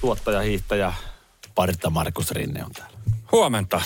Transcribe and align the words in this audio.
tuottaja, 0.00 0.40
hiihtäjä 0.40 0.92
Parta 1.54 1.90
Markus 1.90 2.30
Rinne 2.30 2.64
on 2.64 2.72
täällä. 2.72 2.98
Huomenta. 3.32 3.80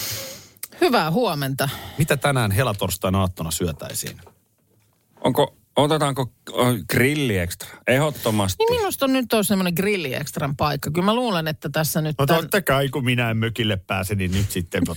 Hyvää 0.81 1.11
huomenta. 1.11 1.69
Mitä 1.99 2.17
tänään 2.17 2.51
helatorstaina 2.51 3.21
aattona 3.21 3.51
syötäisiin? 3.51 4.21
Onko, 5.21 5.57
otetaanko 5.77 6.33
grilli 6.91 7.39
extra? 7.39 7.69
Ehdottomasti. 7.87 8.65
Niin 8.65 8.81
minusta 8.81 9.05
on 9.05 9.13
nyt 9.13 9.33
on 9.33 9.45
semmoinen 9.45 9.75
grilliekstran 9.77 10.57
paikka. 10.57 10.91
Kyllä 10.91 11.05
mä 11.05 11.15
luulen, 11.15 11.49
että 11.49 11.69
tässä 11.69 12.01
nyt... 12.01 12.17
No 12.19 12.25
tän- 12.25 12.41
totta 12.41 12.63
kai, 12.63 12.89
kun 12.89 13.05
minä 13.05 13.31
en 13.31 13.37
mökille 13.37 13.77
pääse, 13.77 14.15
niin 14.15 14.33
nyt 14.33 14.51
sitten 14.51 14.83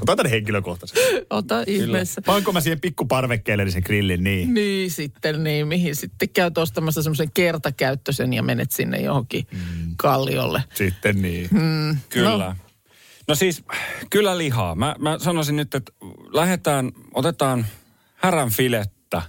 otetaan. 0.00 0.12
Otan 0.14 0.16
tämän 0.16 0.30
henkilökohtaisesti. 0.30 1.00
Ota 1.30 1.62
ihmeessä. 1.66 2.22
Panko 2.22 2.52
mä 2.52 2.60
siihen 2.60 2.80
pikkuparvekkeelle 2.80 3.64
niin 3.64 3.72
sen 3.72 3.82
grillin, 3.86 4.24
niin. 4.24 4.54
Niin 4.54 4.90
sitten, 4.90 5.44
niin 5.44 5.68
mihin 5.68 5.96
sitten 5.96 6.28
käyt 6.28 6.58
ostamassa 6.58 7.02
semmoisen 7.02 7.30
kertakäyttöisen 7.34 8.32
ja 8.32 8.42
menet 8.42 8.72
sinne 8.72 8.98
johonkin 9.00 9.46
mm. 9.52 9.94
kalliolle. 9.96 10.62
Sitten 10.74 11.22
niin. 11.22 11.48
Mm. 11.50 11.96
Kyllä. 12.08 12.30
No, 12.38 12.54
No. 13.28 13.34
siis, 13.34 13.64
kyllä 14.10 14.38
lihaa. 14.38 14.74
Mä, 14.74 14.94
mä 14.98 15.18
sanoisin 15.18 15.56
nyt, 15.56 15.74
että 15.74 15.92
lähdetään, 16.32 16.92
otetaan 17.14 17.66
härän 18.16 18.50
filettä 18.50 19.22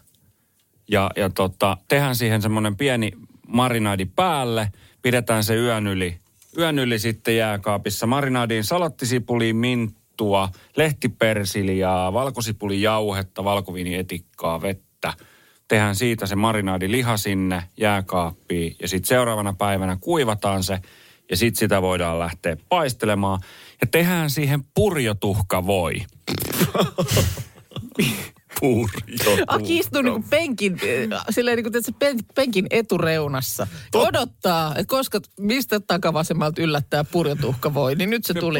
ja, 0.92 1.12
ja 1.16 1.30
tota, 1.30 1.78
tehdään 1.88 2.16
siihen 2.16 2.42
semmoinen 2.42 2.78
pieni 2.78 3.12
marinaadi 3.48 4.06
päälle. 4.06 4.72
Pidetään 5.02 5.44
se 5.44 5.56
yön 5.56 5.88
yli. 5.88 6.18
Yön 6.58 6.80
yli 6.80 7.00
sitten 7.00 7.38
jääkaapissa. 7.38 8.08
Marinaadiin 8.08 8.64
salattisipuli, 8.64 9.54
minttua, 10.22 10.50
lehtipersiljaa, 10.76 12.14
valkosipulijauhetta, 12.14 13.44
valkoviinietikkaa, 13.44 14.62
vettä. 14.62 15.14
Tehdään 15.68 15.96
siitä 15.96 16.26
se 16.26 16.36
marinaadi 16.36 16.92
liha 16.92 17.18
sinne 17.18 17.64
jääkaappiin 17.78 18.76
ja 18.82 18.88
sitten 18.88 19.08
seuraavana 19.08 19.54
päivänä 19.54 19.98
kuivataan 20.02 20.64
se 20.64 20.80
ja 21.30 21.38
sitten 21.38 21.60
sitä 21.60 21.82
voidaan 21.82 22.20
lähteä 22.20 22.58
paistelemaan. 22.70 23.40
Ja 23.82 23.88
tehdään 23.88 24.30
siihen 24.30 24.64
purjotuhka 24.74 25.66
voi. 25.66 25.94
Purjo. 28.60 29.44
Aki 29.48 29.78
istuu 29.78 30.02
niinku 30.02 30.24
penkin, 30.30 30.78
äh, 31.14 31.24
silleen 31.30 31.56
niinku, 31.58 31.70
tiedätkö, 31.72 31.92
pen, 32.00 32.18
penkin 32.36 32.68
etureunassa. 32.70 33.68
Tot- 33.98 34.08
Odottaa, 34.08 34.70
että 34.76 34.86
koska 34.88 35.20
mistä 35.40 35.80
takavasemmalta 35.80 36.62
yllättää 36.62 37.04
purjotuhka 37.04 37.74
voi, 37.74 37.96
niin 37.96 38.10
nyt 38.10 38.26
se 38.26 38.34
tuli, 38.34 38.60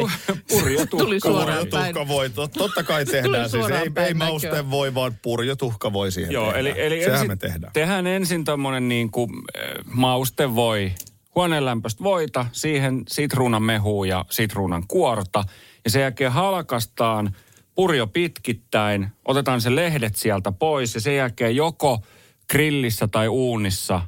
purjotuhka 0.50 0.96
tuli 1.04 1.20
suoraan 1.20 1.66
päin. 1.70 1.94
Purjotuhka 1.94 2.08
voi, 2.08 2.28
tot- 2.28 2.58
totta 2.58 2.82
kai 2.82 3.04
tehdään 3.04 3.50
siis. 3.50 3.66
Ei, 3.70 4.04
ei 4.06 4.14
mausten 4.14 4.70
voi, 4.70 4.94
vaan 4.94 5.14
purjotuhka 5.22 5.92
voi 5.92 6.12
siihen 6.12 6.32
Joo, 6.32 6.44
tehdä. 6.46 6.58
eli, 6.58 6.74
eli 6.76 7.00
Sehän 7.00 7.14
ensin, 7.14 7.28
me 7.28 7.36
tehdään. 7.36 7.72
tehdään 7.72 8.06
ensin 8.06 8.44
tommonen 8.44 8.88
niin 8.88 9.10
kuin 9.10 9.30
mauste 9.94 10.54
voi, 10.54 10.92
huoneenlämpöistä 11.34 12.04
voita, 12.04 12.46
siihen 12.52 13.02
sitruunan 13.08 13.62
mehu 13.62 14.04
ja 14.04 14.24
sitruunan 14.30 14.84
kuorta. 14.88 15.44
Ja 15.84 15.90
sen 15.90 16.02
jälkeen 16.02 16.32
halkastaan 16.32 17.36
purjo 17.74 18.06
pitkittäin, 18.06 19.08
otetaan 19.24 19.60
se 19.60 19.74
lehdet 19.74 20.16
sieltä 20.16 20.52
pois 20.52 20.94
ja 20.94 21.00
sen 21.00 21.16
jälkeen 21.16 21.56
joko 21.56 22.02
grillissä 22.50 23.08
tai 23.08 23.28
uunissa, 23.28 24.02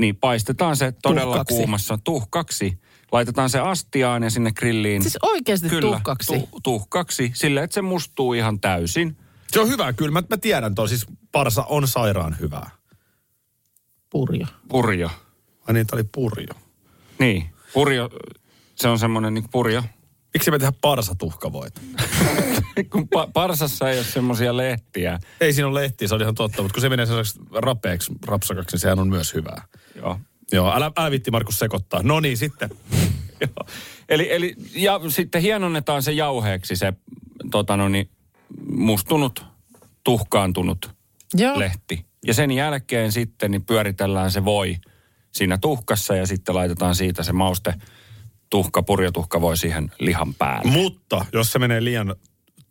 niin 0.00 0.16
paistetaan 0.16 0.76
se 0.76 0.92
todella 1.02 1.34
Tuhkaksi. 1.34 1.54
kuumassa 1.54 1.98
tuhkaksi. 2.04 2.78
Laitetaan 3.12 3.50
se 3.50 3.58
astiaan 3.58 4.22
ja 4.22 4.30
sinne 4.30 4.52
grilliin. 4.52 5.02
Siis 5.02 5.18
oikeasti 5.22 5.68
Kyllä, 5.68 5.80
tuhkaksi. 5.96 6.38
Tu, 6.38 6.60
tuhkaksi, 6.62 7.30
sillä 7.34 7.62
että 7.62 7.74
se 7.74 7.82
mustuu 7.82 8.32
ihan 8.32 8.60
täysin. 8.60 9.16
Se 9.52 9.60
on 9.60 9.68
hyvä, 9.68 9.92
kyllä. 9.92 10.12
Mä, 10.12 10.22
mä 10.30 10.36
tiedän 10.36 10.74
tuon. 10.74 10.88
Siis 10.88 11.06
parsa 11.32 11.64
on 11.64 11.88
sairaan 11.88 12.36
hyvää. 12.40 12.70
Purjo. 14.10 14.46
Purjo. 14.68 15.10
Ai 15.66 15.74
niin, 15.74 15.86
tää 15.86 15.96
oli 15.96 16.04
purjo. 16.14 16.54
Niin, 17.18 17.50
purjo, 17.72 18.10
se 18.74 18.88
on 18.88 18.98
semmoinen 18.98 19.34
niin 19.34 19.48
purjo. 19.50 19.82
Miksi 20.34 20.50
me 20.50 20.58
tehdään 20.58 20.78
parsatuhkavoita? 20.80 21.80
Kun 22.92 23.02
pa- 23.02 23.30
parsassa 23.32 23.90
ei 23.90 23.98
ole 23.98 24.04
semmoisia 24.04 24.56
lehtiä. 24.56 25.18
Ei 25.40 25.52
siinä 25.52 25.68
ole 25.68 25.80
lehtiä, 25.80 26.08
se 26.08 26.14
on 26.14 26.22
ihan 26.22 26.34
totta, 26.34 26.62
mutta 26.62 26.74
kun 26.74 26.80
se 26.80 26.88
menee 26.88 27.06
sellaiseksi 27.06 27.40
rapeaksi, 27.54 28.12
rapsakaksi, 28.26 28.74
niin 28.74 28.80
sehän 28.80 28.98
on 28.98 29.08
myös 29.08 29.34
hyvää. 29.34 29.64
Joo. 29.94 30.20
Joo, 30.52 30.72
älä, 30.74 30.92
älä 30.96 31.10
vitti 31.10 31.30
Markus 31.30 31.58
sekoittaa. 31.58 32.02
No 32.02 32.20
niin, 32.20 32.36
sitten. 32.36 32.70
Joo. 33.40 33.68
Eli, 34.08 34.32
eli 34.32 34.54
ja 34.74 35.00
sitten 35.08 35.42
hienonnetaan 35.42 36.02
se 36.02 36.12
jauheeksi 36.12 36.76
se 36.76 36.92
tota 37.50 37.76
no 37.76 37.88
niin, 37.88 38.10
mustunut, 38.70 39.44
tuhkaantunut 40.04 40.90
Joo. 41.34 41.58
lehti. 41.58 42.04
Ja 42.26 42.34
sen 42.34 42.50
jälkeen 42.50 43.12
sitten 43.12 43.50
niin 43.50 43.64
pyöritellään 43.64 44.30
se 44.30 44.44
voi 44.44 44.76
siinä 45.32 45.58
tuhkassa 45.58 46.16
ja 46.16 46.26
sitten 46.26 46.54
laitetaan 46.54 46.94
siitä 46.94 47.22
se 47.22 47.32
mauste 47.32 47.74
tuhka, 48.50 48.82
purjotuhka 48.82 49.40
voi 49.40 49.56
siihen 49.56 49.92
lihan 49.98 50.34
päälle. 50.34 50.70
Mutta 50.70 51.26
jos 51.32 51.52
se 51.52 51.58
menee 51.58 51.84
liian 51.84 52.14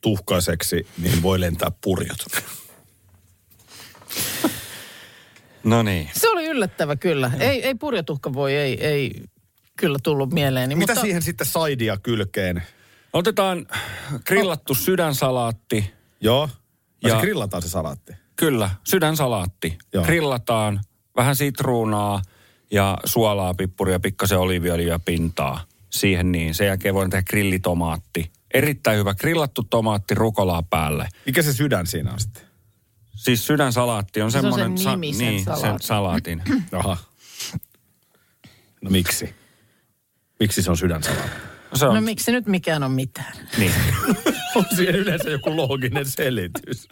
tuhkaiseksi, 0.02 0.88
niin 0.98 1.22
voi 1.22 1.40
lentää 1.40 1.72
purjot. 1.84 2.26
No 5.64 5.84
niin. 5.84 6.10
Se 6.14 6.30
oli 6.30 6.46
yllättävä 6.46 6.96
kyllä. 6.96 7.32
Ei, 7.40 7.64
ei 7.66 7.76
purjotuhka 7.76 8.34
voi, 8.34 8.56
ei, 8.56 8.86
ei 8.86 9.12
kyllä 9.76 9.98
tullut 10.04 10.34
mieleeni. 10.34 10.76
Mitä 10.76 10.94
mutta 10.94 11.02
siihen 11.02 11.22
sitten 11.22 11.48
saidia 11.48 11.98
kylkeen? 11.98 12.64
Otetaan 13.14 13.68
grillattu 14.26 14.76
sydänsalaatti. 14.76 15.94
Joo. 16.22 16.50
Ja 17.04 17.10
Ja- 17.10 17.16
se 17.16 17.22
grillataan 17.22 17.64
se 17.64 17.70
salaatti. 17.70 18.14
Kyllä, 18.36 18.70
sydänsalaatti. 18.84 19.78
Joo. 19.94 20.04
Grillataan 20.04 20.80
vähän 21.16 21.36
sitruunaa 21.36 22.22
ja 22.72 22.98
suolaa, 23.06 23.54
pippuria, 23.54 24.00
pikkasen 24.00 24.40
oliiviöljyä 24.40 25.00
pintaa. 25.06 25.64
Siihen 25.90 26.32
niin. 26.32 26.56
Sen 26.56 26.68
jälkeen 26.68 26.94
voidaan 26.94 27.10
tehdä 27.10 27.24
grillitomaatti. 27.30 28.32
Erittäin 28.54 29.00
hyvä 29.00 29.14
grillattu 29.14 29.64
tomaatti 29.64 30.16
rukolaa 30.16 30.64
päälle. 30.64 31.08
Mikä 31.26 31.42
se 31.42 31.54
sydän 31.54 31.88
siinä 31.88 32.14
on 32.14 32.20
sitten? 32.20 32.44
Siis 33.16 33.48
sydänsalaatti 33.48 34.22
on 34.22 34.32
Se 34.32 34.38
on 34.38 34.44
sen 34.44 34.52
semmoinen... 34.54 35.02
nimi, 35.02 35.14
sen 35.14 35.28
niin, 35.28 35.44
sen 35.46 35.56
salaatin. 35.58 35.86
salaatin. 35.88 36.42
Aha. 36.80 36.98
No 38.82 38.90
miksi? 38.90 39.36
Miksi 40.40 40.62
se 40.62 40.72
on 40.72 40.78
sydänsalaatti? 40.78 41.30
Se 41.74 41.86
on, 41.86 41.96
No 41.96 42.02
miksi 42.02 42.32
nyt 42.32 42.46
mikään 42.48 42.84
on 42.84 42.92
mitään? 42.92 43.34
niin. 43.58 43.72
on 44.56 44.66
siihen 44.76 44.96
yleensä 44.96 45.30
joku 45.30 45.58
looginen 45.58 46.06
selitys. 46.06 46.88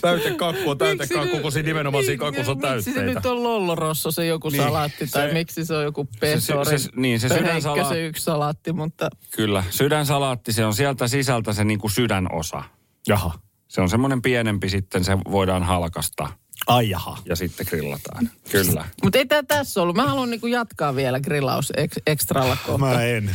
Täytekakku 0.00 0.70
on 0.70 0.78
täytekakku, 0.78 1.38
kun 1.38 1.52
siinä 1.52 1.66
nimenomaan 1.66 2.04
siinä 2.04 2.18
kakussa 2.20 2.52
on 2.52 2.58
Miksi 2.58 2.82
se 2.82 2.92
täytteitä. 2.92 3.20
nyt 3.20 3.26
on 3.26 3.42
lollorosso 3.42 4.10
se 4.10 4.26
joku 4.26 4.48
Niin, 4.48 4.62
salaatti, 4.62 5.06
tai 5.06 5.28
se- 5.28 5.32
miksi 5.34 5.64
se 5.64 5.74
on 5.76 5.84
joku 5.84 6.08
se- 6.12 6.18
pesori, 6.20 6.78
se- 6.78 6.88
niin, 6.96 7.20
se 7.20 7.28
sydänsalaatti. 7.28 7.94
se 7.94 8.06
yksi 8.06 8.22
salaatti, 8.24 8.72
mutta 8.72 9.08
Kyllä, 9.36 9.64
sydänsalaatti, 9.70 10.52
se 10.52 10.64
on 10.66 10.74
sieltä 10.74 11.08
sisältä 11.08 11.52
se 11.52 11.64
niinku 11.64 11.88
sydänosa. 11.88 12.62
Jaha. 13.08 13.38
Se 13.68 13.80
on 13.80 13.88
semmoinen 13.88 14.22
pienempi 14.22 14.68
sitten, 14.68 15.04
se 15.04 15.18
voidaan 15.30 15.62
halkasta 15.62 16.28
Ai 16.66 16.90
jaha. 16.90 17.18
ja 17.26 17.36
sitten 17.36 17.66
grillataan. 17.68 18.30
Kyllä. 18.50 18.84
Mutta 19.02 19.18
ei 19.18 19.26
tämä 19.26 19.42
tässä 19.42 19.82
ollut. 19.82 19.96
Mä 19.96 20.06
haluan 20.08 20.30
niinku 20.30 20.46
jatkaa 20.46 20.96
vielä 20.96 21.20
grillaus 21.20 21.72
ek- 21.76 22.02
ekstralla 22.06 22.56
kohta. 22.66 22.78
Mä 22.78 23.02
en. 23.02 23.30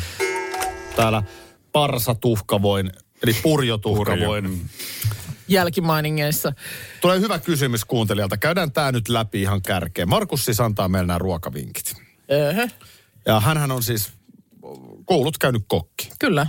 Täällä 0.96 1.24
parsatuhkavoin, 1.72 2.92
eli 3.24 3.34
purjotuhkavoin. 3.44 4.62
Jälkimainingeissa. 5.50 6.54
Tulee 7.02 7.20
hyvä 7.20 7.40
kysymys 7.40 7.86
kuuntelijalta. 7.86 8.38
Käydään 8.38 8.72
tämä 8.72 8.92
nyt 8.92 9.10
läpi 9.10 9.42
ihan 9.42 9.62
kärkeen. 9.62 10.10
Markus 10.10 10.46
siis 10.46 10.60
antaa 10.60 10.88
meille 10.88 11.08
nämä 11.08 11.18
ruokavinkit. 11.18 11.94
Öhö. 12.32 12.68
Ja 13.26 13.40
hänhän 13.40 13.72
on 13.72 13.84
siis 13.84 14.12
koulut 15.06 15.38
käynyt 15.38 15.64
kokki. 15.68 16.12
Kyllä. 16.20 16.48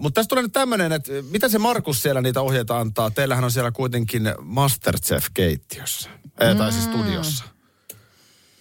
Mutta 0.00 0.14
tässä 0.14 0.28
tulee 0.28 0.42
nyt 0.42 0.52
tämmöinen, 0.52 0.92
että 0.92 1.12
mitä 1.30 1.48
se 1.48 1.58
Markus 1.58 2.02
siellä 2.02 2.20
niitä 2.20 2.40
ohjeita 2.40 2.80
antaa? 2.80 3.10
Teillähän 3.10 3.44
on 3.44 3.50
siellä 3.50 3.70
kuitenkin 3.70 4.22
Masterchef-keittiössä, 4.40 6.10
mm. 6.10 6.58
tai 6.58 6.72
siis 6.72 6.84
studiossa. 6.84 7.44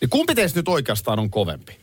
Niin 0.01 0.09
kumpi 0.09 0.35
teistä 0.35 0.59
nyt 0.59 0.67
oikeastaan 0.67 1.19
on 1.19 1.29
kovempi? 1.29 1.79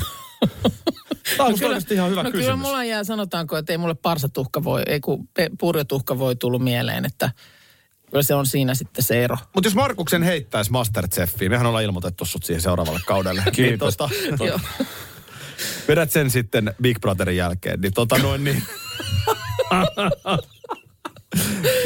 Tämä 1.36 1.46
on 1.46 1.52
musta 1.52 1.66
oikeasti 1.66 1.94
ihan 1.94 2.10
hyvä 2.10 2.22
no 2.22 2.30
kysymys. 2.30 2.46
kyllä 2.46 2.56
mulla 2.56 2.84
jää, 2.84 3.04
sanotaanko, 3.04 3.56
että 3.56 3.72
ei 3.72 3.78
mulle 3.78 3.94
parsatuhka 3.94 4.64
voi, 4.64 4.82
ei 4.86 5.00
kun 5.00 5.28
purjotuhka 5.60 6.18
voi 6.18 6.36
tullut 6.36 6.62
mieleen, 6.62 7.04
että 7.04 7.30
Kyllä 8.10 8.22
se 8.22 8.34
on 8.34 8.46
siinä 8.46 8.74
sitten 8.74 9.04
se 9.04 9.24
ero. 9.24 9.36
Mutta 9.54 9.66
jos 9.66 9.74
Markuksen 9.74 10.22
heittäisi 10.22 10.70
Masterchefiin, 10.70 11.50
mehän 11.50 11.66
ollaan 11.66 11.84
ilmoitettu 11.84 12.24
sut 12.24 12.44
siihen 12.44 12.62
seuraavalle 12.62 13.00
kaudelle. 13.06 13.42
Niin 13.46 13.54
Kiitos. 13.54 13.96
tosta, 13.96 14.44
Joo. 14.44 14.60
vedät 15.88 16.10
sen 16.10 16.30
sitten 16.30 16.74
Big 16.82 17.00
Brotherin 17.00 17.36
jälkeen, 17.36 17.80
niin 17.80 17.92
tota 17.94 18.18
noin 18.18 18.44
niin... 18.44 18.62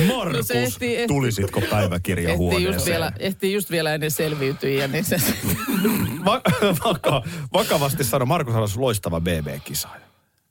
Markus, 0.07 0.37
No 0.37 0.43
se 0.43 0.55
ehtii- 0.65 0.97
ehtii- 0.97 1.07
tulisitko 1.07 1.49
Ehtii 1.61 1.63
just, 1.63 1.71
päiväkirjahuoneeseen? 1.71 2.85
vielä, 2.85 3.13
ehtii 3.19 3.53
just 3.53 3.71
vielä 3.71 3.95
ennen 3.95 4.11
selviytyjiä, 4.11 4.89
niin 4.89 5.05
se... 5.05 5.17
Va- 6.25 6.41
vaka- 6.85 7.23
vakavasti 7.53 8.05
sano, 8.05 8.27
Markus 8.27 8.55
olisi 8.55 8.79
loistava 8.79 9.21
BB-kisaaja. 9.21 10.03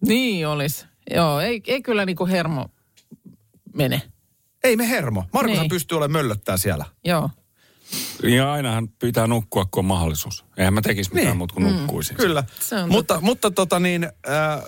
niin 0.08 0.48
olisi. 0.48 0.86
Joo, 1.16 1.40
ei, 1.40 1.62
ei 1.68 1.82
kyllä 1.82 2.06
niinku 2.06 2.28
hermo 2.28 2.70
mene. 3.76 4.02
Ei 4.64 4.76
me 4.76 4.90
hermo. 4.90 5.26
Markushan 5.34 5.64
Niin. 5.64 5.70
pystyy 5.70 5.98
olemaan 5.98 6.26
möllöttää 6.26 6.58
siellä. 6.58 6.86
Joo. 7.06 7.30
Ja 8.24 8.52
ainahan 8.54 8.88
pitää 8.88 9.28
nukkua, 9.28 9.66
kun 9.72 9.80
on 9.82 9.86
mahdollisuus. 9.86 10.46
Eihän 10.58 10.74
mä 10.74 10.82
tekisi 10.82 11.10
mitään 11.14 11.28
Niin. 11.28 11.38
muuta 11.38 11.54
kuin 11.54 11.64
nukkuisin. 11.78 12.18
Kyllä. 12.18 12.44
Se 12.60 12.76
on 12.76 12.90
Mutta, 12.90 13.22
mutta 13.22 13.52
tota 13.52 13.80
niin, 13.80 14.04
äh, 14.04 14.64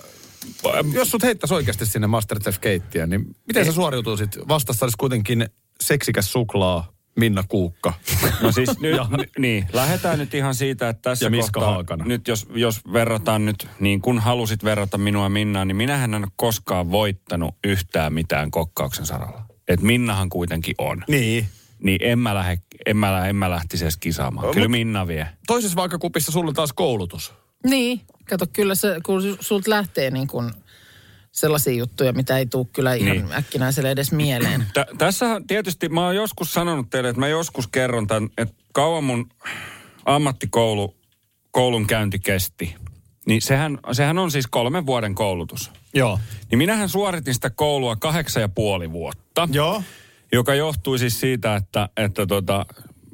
jos 0.92 1.10
sut 1.10 1.22
heittäisi 1.22 1.54
oikeasti 1.54 1.86
sinne 1.86 2.06
Masterchef 2.06 2.58
keittiöön, 2.60 3.10
niin 3.10 3.36
miten 3.46 3.64
sä 3.64 3.72
suoriutuisit? 3.72 4.38
Vastassa 4.48 4.84
olisi 4.86 4.96
kuitenkin 4.98 5.48
seksikäs 5.80 6.32
suklaa, 6.32 6.92
Minna 7.16 7.44
Kuukka. 7.48 7.92
No 8.40 8.52
siis 8.52 8.80
nyt, 8.80 8.94
n- 8.94 9.40
niin, 9.42 9.66
lähdetään 9.72 10.18
nyt 10.18 10.34
ihan 10.34 10.54
siitä, 10.54 10.88
että 10.88 11.02
tässä 11.10 11.26
Ja 11.26 11.30
Miska 11.30 11.60
kohtaa, 11.60 11.74
Haakana. 11.74 12.04
nyt 12.04 12.28
jos, 12.28 12.46
jos 12.54 12.80
verrataan 12.92 13.44
nyt, 13.44 13.68
niin 13.80 14.00
kun 14.00 14.18
halusit 14.18 14.64
verrata 14.64 14.98
minua 14.98 15.28
Minnaan, 15.28 15.68
niin 15.68 15.76
minähän 15.76 16.14
en 16.14 16.22
ole 16.24 16.30
koskaan 16.36 16.90
voittanut 16.90 17.54
yhtään 17.64 18.12
mitään 18.12 18.50
kokkauksen 18.50 19.06
saralla. 19.06 19.42
Et 19.68 19.80
Minnahan 19.82 20.28
kuitenkin 20.28 20.74
on. 20.78 21.04
Niin. 21.08 21.46
Niin 21.82 21.98
en 22.02 22.18
mä, 22.18 22.34
lähde, 22.34 22.58
en 22.86 22.96
mä, 22.96 23.26
en 23.28 23.36
mä 23.36 23.50
lähtisi 23.50 23.84
edes 23.84 23.96
kisaamaan. 23.96 24.54
Kyllä 24.54 24.68
Minna 24.68 25.06
vie. 25.06 25.28
Toisessa 25.46 25.76
vaakakupissa 25.76 26.32
sulla 26.32 26.48
on 26.48 26.54
taas 26.54 26.72
koulutus. 26.72 27.34
Niin, 27.64 28.00
kato 28.28 28.46
kyllä 28.52 28.74
se, 28.74 28.96
kun 29.06 29.36
sulta 29.40 29.70
lähtee 29.70 30.10
niin 30.10 30.26
kuin 30.26 30.50
sellaisia 31.32 31.74
juttuja, 31.74 32.12
mitä 32.12 32.38
ei 32.38 32.46
tule 32.46 32.66
kyllä 32.72 32.94
ihan 32.94 33.16
Niin. 33.16 33.32
äkkinäiselle 33.32 33.90
edes 33.90 34.12
mieleen. 34.12 34.66
Tä, 34.74 34.86
tässähän 34.98 35.46
tietysti, 35.46 35.88
mä 35.88 36.04
oon 36.04 36.16
joskus 36.16 36.52
sanonut 36.52 36.90
teille, 36.90 37.08
että 37.08 37.20
mä 37.20 37.28
joskus 37.28 37.68
kerron 37.68 38.06
tämän, 38.06 38.30
että 38.38 38.54
kauan 38.72 39.04
mun 39.04 39.28
ammattikoulu, 40.04 40.94
koulun 41.50 41.86
käynti 41.86 42.18
kesti. 42.18 42.74
Niin 43.26 43.42
sehän, 43.42 43.78
sehän 43.92 44.18
on 44.18 44.30
siis 44.30 44.46
kolmen 44.46 44.86
vuoden 44.86 45.14
koulutus. 45.14 45.70
Joo. 45.94 46.18
Niin 46.50 46.58
minähän 46.58 46.88
suoritin 46.88 47.34
sitä 47.34 47.50
koulua 47.50 47.96
kahdeksan 47.96 48.40
ja 48.40 48.48
puoli 48.48 48.92
vuotta. 48.92 49.48
Joo. 49.52 49.82
Joka 50.32 50.54
johtui 50.54 50.98
siis 50.98 51.20
siitä, 51.20 51.56
että, 51.56 51.88
että 51.96 52.26
tota, 52.26 52.66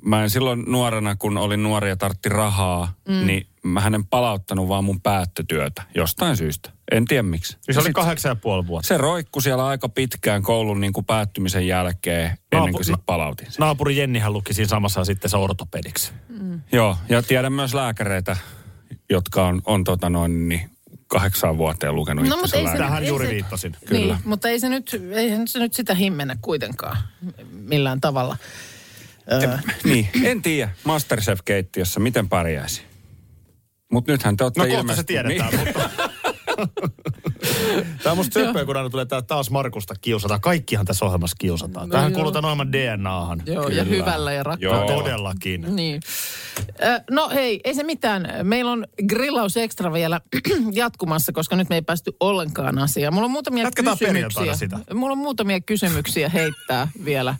mä 0.04 0.22
en 0.22 0.30
silloin 0.30 0.64
nuorena, 0.66 1.16
kun 1.16 1.38
olin 1.38 1.62
nuori 1.62 1.88
ja 1.88 1.96
tartti 1.96 2.28
rahaa, 2.28 2.94
mm. 3.08 3.26
niin 3.26 3.46
mä 3.62 3.82
en 3.94 4.06
palauttanut 4.06 4.68
vaan 4.68 4.84
mun 4.84 5.00
päättötyötä 5.00 5.82
jostain 5.94 6.36
syystä. 6.36 6.70
En 6.92 7.04
tiedä 7.04 7.22
miksi. 7.22 7.56
Siis 7.60 7.76
Ja 7.76 7.80
oli 7.82 7.92
kahdeksan 7.92 8.30
ja 8.30 8.36
puoli 8.36 8.66
vuotta. 8.66 8.88
Se 8.88 8.96
roikku 8.98 9.40
siellä 9.40 9.66
aika 9.66 9.88
pitkään 9.88 10.42
koulun 10.42 10.80
niin 10.80 10.92
kuin 10.92 11.06
päättymisen 11.06 11.66
jälkeen, 11.66 12.26
ennen 12.26 12.38
Naapu- 12.60 12.72
kuin 12.72 12.84
sit 12.84 13.06
palautin 13.06 13.46
sen. 13.46 13.56
Naapuri 13.60 13.96
Jennihän 13.96 14.32
luki 14.32 14.54
siinä 14.54 14.68
samassa 14.68 15.04
sitten 15.04 15.30
se 15.30 15.36
ortopediksi. 15.36 16.12
Joo, 16.72 16.96
ja 17.08 17.22
tiedän 17.22 17.52
myös 17.52 17.74
lääkäreitä, 17.74 18.36
jotka 19.10 19.46
on, 19.46 19.62
on 19.64 19.84
tota 19.84 20.10
noin, 20.10 20.48
niin 20.48 20.70
kahdeksan 21.06 21.58
vuoteen 21.58 21.94
lukenut 21.94 22.26
No, 22.26 22.36
mutta 22.36 22.56
ei 22.56 22.66
se- 22.68 22.76
Tähän 22.78 23.02
ei 23.02 23.08
juuri 23.08 23.26
se- 23.26 23.32
viittasin. 23.32 23.76
Kyllä. 23.86 24.14
Niin, 24.14 24.24
mutta 24.24 24.48
ei 24.48 24.60
se 24.60 24.68
nyt, 24.68 25.00
eihän 25.14 25.48
se 25.48 25.58
nyt 25.58 25.74
sitä 25.74 25.94
himmenä 25.94 26.36
kuitenkaan 26.42 26.96
millään 27.50 28.00
tavalla. 28.00 28.36
Öö, 29.32 29.58
Niin, 29.84 30.08
en 30.24 30.42
tiedä 30.42 30.70
Masterchef-keittiössä, 30.84 32.00
miten 32.00 32.28
pärjäisi. 32.28 32.82
Mutta 33.92 34.12
nythän 34.12 34.36
te 34.36 34.44
olette 34.44 34.60
No 34.60 34.64
kohta 34.66 34.74
se 34.76 34.80
ilmeisesti... 34.80 35.12
tiedetään, 35.12 35.50
niin, 35.50 35.60
mutta... 35.66 35.90
Tämä 38.02 38.10
on 38.10 38.16
musta 38.16 38.40
söpöä, 38.40 38.64
kun 38.64 38.76
aina 38.76 38.90
tulee 38.90 39.06
tää 39.06 39.22
taas 39.22 39.50
Markusta 39.50 39.94
kiusataan. 40.00 40.40
Kaikkihan 40.40 40.86
tässä 40.86 41.04
ohjelmassa 41.04 41.36
kiusataan. 41.40 41.88
No 41.88 41.92
Tähän 41.92 42.12
kuulutaan 42.12 42.44
ohjelman 42.44 42.72
DNAhan. 42.72 43.42
joo, 43.46 43.68
ja 43.68 43.84
Kyllä. 43.84 43.96
hyvällä 43.96 44.32
ja 44.32 44.42
rakkaudella. 44.42 44.90
Joo. 44.92 45.02
Todellakin. 45.02 45.76
Niin. 45.76 46.00
No 47.10 47.28
hei, 47.28 47.60
ei 47.64 47.74
se 47.74 47.82
mitään. 47.82 48.28
Meillä 48.42 48.70
on 48.72 48.86
grillaus 49.08 49.56
extra 49.56 49.92
vielä 49.92 50.20
jatkumassa, 50.72 51.32
koska 51.32 51.56
nyt 51.56 51.68
me 51.68 51.74
ei 51.74 51.82
päästy 51.82 52.12
ollenkaan 52.20 52.78
asiaan. 52.78 53.14
Mulla 53.14 53.24
on 53.24 53.30
muutamia 53.30 53.64
Jatketaan 53.64 53.98
kysymyksiä. 53.98 54.56
sitä. 54.56 54.78
Mulla 54.94 55.12
on 55.12 55.18
muutamia 55.18 55.60
kysymyksiä 55.60 56.28
heittää 56.28 56.88
vielä 57.04 57.36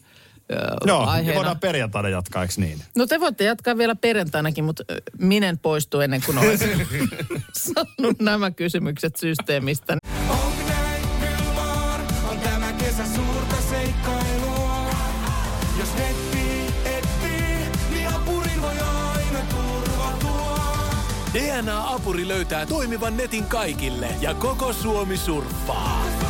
Joo, 0.87 1.07
aiheena. 1.07 1.37
voidaan 1.37 1.61
perjantaina 1.61 2.09
jatkaa, 2.09 2.43
eikö 2.43 2.55
niin? 2.57 2.83
No 2.97 3.07
te 3.07 3.21
voitte 3.21 3.45
jatkaa 3.45 3.79
vielä 3.79 3.95
perjantainakin, 3.95 4.65
mutta 4.65 4.85
minen 5.19 5.59
poistuu 5.59 6.01
ennen 6.01 6.23
kuin 6.27 6.39
olen 6.39 6.59
saanut 7.75 8.21
nämä 8.21 8.51
kysymykset 8.51 9.17
systeemistä. 9.17 9.97
DNA-apuri 21.35 22.29
löytää 22.29 22.67
toimivan 22.67 23.17
netin 23.17 23.45
kaikille 23.45 24.09
ja 24.21 24.35
koko 24.35 24.73
Suomi 24.73 25.17
surffaa. 25.17 26.30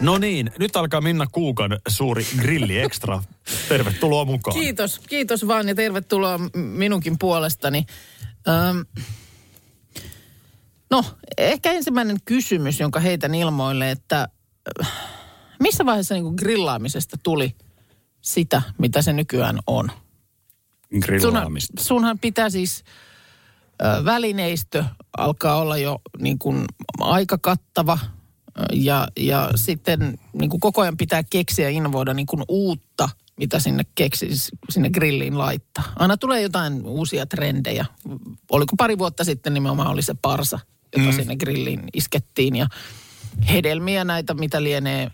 No 0.00 0.18
niin, 0.18 0.50
nyt 0.58 0.76
alkaa 0.76 1.00
Minna 1.00 1.26
Kuukan 1.32 1.78
suuri 1.88 2.26
grilli 2.38 2.78
extra. 2.78 3.22
Tervetuloa 3.68 4.24
mukaan. 4.24 4.58
Kiitos, 4.58 4.98
kiitos 4.98 5.46
vaan 5.46 5.68
ja 5.68 5.74
tervetuloa 5.74 6.40
minunkin 6.54 7.18
puolestani. 7.18 7.86
Öm, 8.48 8.84
no, 10.90 11.04
ehkä 11.38 11.72
ensimmäinen 11.72 12.16
kysymys, 12.24 12.80
jonka 12.80 13.00
heitän 13.00 13.34
ilmoille, 13.34 13.90
että 13.90 14.28
äh, 14.80 14.92
missä 15.60 15.86
vaiheessa 15.86 16.14
niin 16.14 16.34
grillaamisesta 16.36 17.16
tuli 17.22 17.54
sitä, 18.22 18.62
mitä 18.78 19.02
se 19.02 19.12
nykyään 19.12 19.58
on? 19.66 19.90
Sunhan, 19.90 21.00
Grillaamista. 21.02 21.82
sunhan 21.82 22.18
pitää 22.18 22.50
siis 22.50 22.84
ö, 23.82 24.04
välineistö 24.04 24.84
alkaa 25.16 25.56
olla 25.56 25.76
jo 25.76 26.00
niin 26.18 26.38
kuin 26.38 26.64
aika 27.00 27.38
kattava 27.38 27.98
ja, 28.72 29.08
ja 29.16 29.50
sitten 29.54 30.18
niin 30.32 30.50
kuin 30.50 30.60
koko 30.60 30.82
ajan 30.82 30.96
pitää 30.96 31.22
keksiä 31.22 31.64
ja 31.64 31.76
innovoida 31.76 32.14
niin 32.14 32.26
kuin 32.26 32.42
uutta, 32.48 33.08
mitä 33.36 33.58
sinne 33.60 33.82
keksis, 33.94 34.50
sinne 34.70 34.90
grilliin 34.90 35.38
laittaa. 35.38 35.92
Aina 35.96 36.16
tulee 36.16 36.42
jotain 36.42 36.86
uusia 36.86 37.26
trendejä. 37.26 37.86
Oliko 38.50 38.76
pari 38.76 38.98
vuotta 38.98 39.24
sitten 39.24 39.54
nimenomaan 39.54 39.90
oli 39.90 40.02
se 40.02 40.14
parsa, 40.22 40.58
jota 40.96 41.10
mm. 41.10 41.12
sinne 41.12 41.36
grilliin 41.36 41.82
iskettiin 41.94 42.56
ja 42.56 42.66
hedelmiä 43.52 44.04
näitä, 44.04 44.34
mitä 44.34 44.62
lienee 44.62 45.10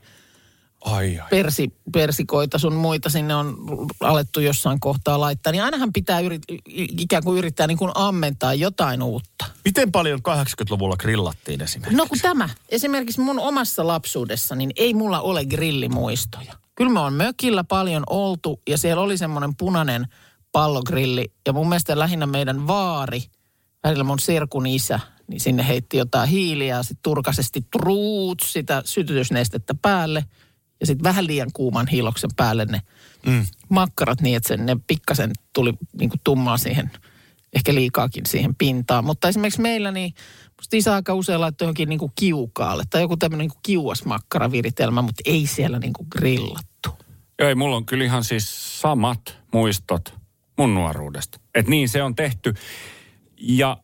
Ai, 0.80 1.18
ai. 1.18 1.28
persi, 1.30 1.72
persikoita 1.92 2.58
sun 2.58 2.74
muita 2.74 3.08
sinne 3.08 3.34
on 3.34 3.56
alettu 4.00 4.40
jossain 4.40 4.80
kohtaa 4.80 5.20
laittaa, 5.20 5.52
niin 5.52 5.64
ainahan 5.64 5.92
pitää 5.92 6.20
yrit, 6.20 6.42
ikään 6.98 7.24
kuin 7.24 7.38
yrittää 7.38 7.66
niin 7.66 7.78
kuin 7.78 7.92
ammentaa 7.94 8.54
jotain 8.54 9.02
uutta. 9.02 9.44
Miten 9.64 9.92
paljon 9.92 10.20
80-luvulla 10.28 10.96
grillattiin 10.96 11.62
esimerkiksi? 11.62 11.96
No 11.96 12.06
kun 12.06 12.18
tämä, 12.22 12.48
esimerkiksi 12.68 13.20
mun 13.20 13.38
omassa 13.38 13.86
lapsuudessa, 13.86 14.54
niin 14.54 14.70
ei 14.76 14.94
mulla 14.94 15.20
ole 15.20 15.44
grillimuistoja. 15.44 16.54
Kyllä 16.74 16.92
me 16.92 17.00
on 17.00 17.12
mökillä 17.12 17.64
paljon 17.64 18.02
oltu 18.10 18.60
ja 18.68 18.78
siellä 18.78 19.02
oli 19.02 19.18
semmoinen 19.18 19.56
punainen 19.56 20.06
pallogrilli 20.52 21.32
ja 21.46 21.52
mun 21.52 21.68
mielestä 21.68 21.98
lähinnä 21.98 22.26
meidän 22.26 22.66
vaari, 22.66 23.22
välillä 23.84 24.04
mun 24.04 24.18
serkun 24.18 24.66
isä, 24.66 25.00
niin 25.26 25.40
sinne 25.40 25.68
heitti 25.68 25.96
jotain 25.96 26.28
hiiliä 26.28 26.76
ja 26.76 26.82
sitten 26.82 27.02
turkasesti 27.02 27.66
truut 27.72 28.38
sitä 28.44 28.82
sytytysnestettä 28.84 29.74
päälle 29.82 30.24
ja 30.80 30.86
sitten 30.86 31.04
vähän 31.04 31.26
liian 31.26 31.50
kuuman 31.52 31.86
hiiloksen 31.86 32.30
päälle 32.36 32.64
ne 32.64 32.80
mm. 33.26 33.46
makkarat 33.68 34.20
niin, 34.20 34.36
että 34.36 34.48
sen, 34.48 34.66
ne 34.66 34.76
pikkasen 34.86 35.30
tuli 35.52 35.72
niin 35.98 36.10
kuin 36.10 36.20
tummaa 36.24 36.58
siihen, 36.58 36.90
ehkä 37.52 37.74
liikaakin 37.74 38.26
siihen 38.26 38.54
pintaan. 38.54 39.04
Mutta 39.04 39.28
esimerkiksi 39.28 39.60
meillä 39.60 39.90
niin 39.90 40.14
musta 40.56 40.76
isä 40.76 40.94
aika 40.94 41.14
usein 41.14 41.40
laittoi 41.40 41.66
johonkin 41.66 41.88
niin 41.88 41.98
kuin 41.98 42.12
kiukaalle 42.14 42.84
tai 42.90 43.00
joku 43.00 43.16
tämmöinen 43.16 43.48
niin 43.48 43.60
kiuasmakkaraviritelmä, 43.62 45.02
mutta 45.02 45.22
ei 45.24 45.46
siellä 45.46 45.78
niin 45.78 45.92
kuin 45.92 46.06
grillattu. 46.12 46.90
Joo, 47.38 47.48
ei, 47.48 47.54
mulla 47.54 47.76
on 47.76 47.86
kyllä 47.86 48.04
ihan 48.04 48.24
siis 48.24 48.80
samat 48.80 49.38
muistot 49.52 50.14
mun 50.58 50.74
nuoruudesta. 50.74 51.40
Et 51.54 51.66
niin 51.66 51.88
se 51.88 52.02
on 52.02 52.14
tehty. 52.14 52.54
Ja 53.36 53.76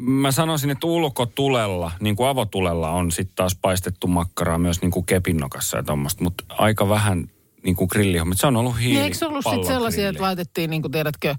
mä 0.00 0.32
sanoisin, 0.32 0.70
että 0.70 0.86
ulkotulella, 0.86 1.92
niin 2.00 2.16
kuin 2.16 2.28
avotulella 2.28 2.90
on 2.90 3.12
sitten 3.12 3.36
taas 3.36 3.58
paistettu 3.62 4.06
makkaraa 4.06 4.58
myös 4.58 4.82
niin 4.82 4.90
kuin 4.90 5.06
kepinnokassa 5.06 5.76
ja 5.76 5.82
tuommoista, 5.82 6.24
mutta 6.24 6.44
aika 6.48 6.88
vähän 6.88 7.30
niin 7.62 7.76
kuin 7.76 7.88
grillihommit. 7.92 8.40
Se 8.40 8.46
on 8.46 8.56
ollut 8.56 8.80
hiili. 8.80 8.94
Niin 8.94 9.04
eikö 9.04 9.16
se 9.16 9.26
ollut 9.26 9.44
sitten 9.44 9.66
sellaisia, 9.66 10.08
että 10.08 10.22
laitettiin 10.22 10.70
niin 10.70 10.82
kuin 10.82 10.92
tiedätkö, 10.92 11.34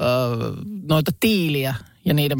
öö, 0.00 0.06
noita 0.88 1.10
tiiliä 1.20 1.74
ja 2.04 2.14
niiden 2.14 2.38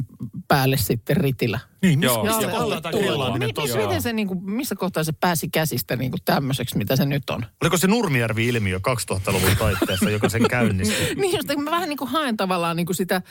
päälle 0.49 0.76
sitten 0.76 1.16
ritillä? 1.16 1.59
Niin, 1.83 2.02
Joo, 2.02 2.25
missä 2.25 2.42
ja 2.42 2.49
kohtaa 2.49 2.92
alle 3.12 3.38
Niin, 3.38 3.54
tosi- 3.54 3.66
missä, 3.66 3.78
miten 3.78 4.02
se, 4.02 4.12
niin 4.12 4.28
kuin, 4.28 4.45
missä 4.45 4.75
kohtaa 4.76 5.04
se 5.04 5.12
pääsi 5.12 5.49
käsistä 5.49 5.97
niin 5.97 6.11
kuin 6.11 6.21
tämmöiseksi, 6.25 6.78
mitä 6.78 6.97
se 6.97 7.07
nyt 7.07 7.30
on? 7.30 7.47
Oliko 7.62 7.76
se 7.76 7.87
Nurmijärvi-ilmiö 7.87 8.78
2000-luvun 8.78 9.57
taitteessa, 9.59 10.11
joka 10.11 10.28
sen 10.28 10.49
käynnisti? 10.49 11.14
niin 11.21 11.37
just, 11.37 11.64
mä 11.64 11.71
vähän 11.71 11.88
niin 11.88 11.97
kuin 11.97 12.11
haen 12.11 12.37
tavallaan 12.37 12.76
niin 12.76 12.87
kuin 12.87 12.97
sitä 12.97 13.23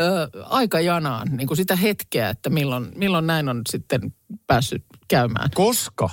ö, 0.00 0.28
aikajanaan, 0.44 1.28
niin 1.36 1.46
kuin 1.46 1.56
sitä 1.56 1.76
hetkeä, 1.76 2.28
että 2.28 2.50
milloin, 2.50 2.92
milloin 2.94 3.26
näin 3.26 3.48
on 3.48 3.62
sitten 3.68 4.14
päässyt 4.46 4.84
käymään. 5.08 5.50
Koska? 5.54 6.10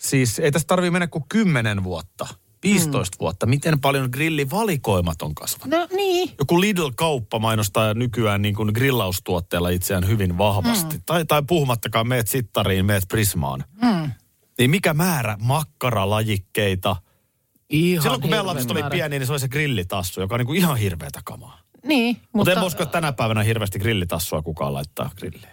Siis 0.00 0.38
ei 0.38 0.52
tässä 0.52 0.66
tarvitse 0.66 0.90
mennä 0.90 1.06
kuin 1.06 1.24
10 1.28 1.84
vuotta, 1.84 2.26
15 2.62 3.16
vuotta. 3.20 3.46
Miten 3.46 3.80
paljon 3.80 4.08
grillivalikoimat 4.12 5.22
on 5.22 5.34
kasvanut? 5.34 5.78
No 5.78 5.96
niin, 5.96 6.30
Joku 6.38 6.60
Lidl-kauppa 6.60 7.38
mainostaa 7.38 7.94
nykyään 7.94 8.42
niin 8.42 8.54
kuin 8.54 8.70
grillaustuotteella 8.74 9.68
itseään 9.68 10.08
hyvin 10.08 10.38
vahvasti. 10.38 10.96
Mm. 10.96 11.02
Tai, 11.06 11.24
tai 11.24 11.42
puhumattakaan 11.46 12.08
meet 12.08 12.28
sittariin, 12.28 12.86
meet 12.86 13.04
Prismaan. 13.08 13.64
Mm. 13.82 14.10
Niin 14.58 14.70
mikä 14.70 14.94
määrä 14.94 15.36
makkaralajikkeita. 15.40 16.96
ihan 17.70 18.02
Silloin 18.02 18.20
kun 18.20 18.30
meidän 18.30 18.46
lapset 18.46 18.70
oli 18.70 18.82
pieniä, 18.82 19.18
niin 19.18 19.26
se 19.26 19.32
oli 19.32 19.40
se 19.40 19.48
grillitassu, 19.48 20.20
joka 20.20 20.34
on 20.34 20.38
niin 20.38 20.46
kuin 20.46 20.58
ihan 20.58 20.76
hirveätä 20.76 21.20
kamaa. 21.24 21.58
Niin, 21.86 22.16
Mutta 22.16 22.28
mutta... 22.32 22.52
en 22.52 22.62
usko, 22.62 22.82
että 22.82 22.92
tänä 22.92 23.12
päivänä 23.12 23.42
hirveästi 23.42 23.78
grillitassua 23.78 24.42
kukaan 24.42 24.72
laittaa 24.74 25.10
grilliin. 25.16 25.52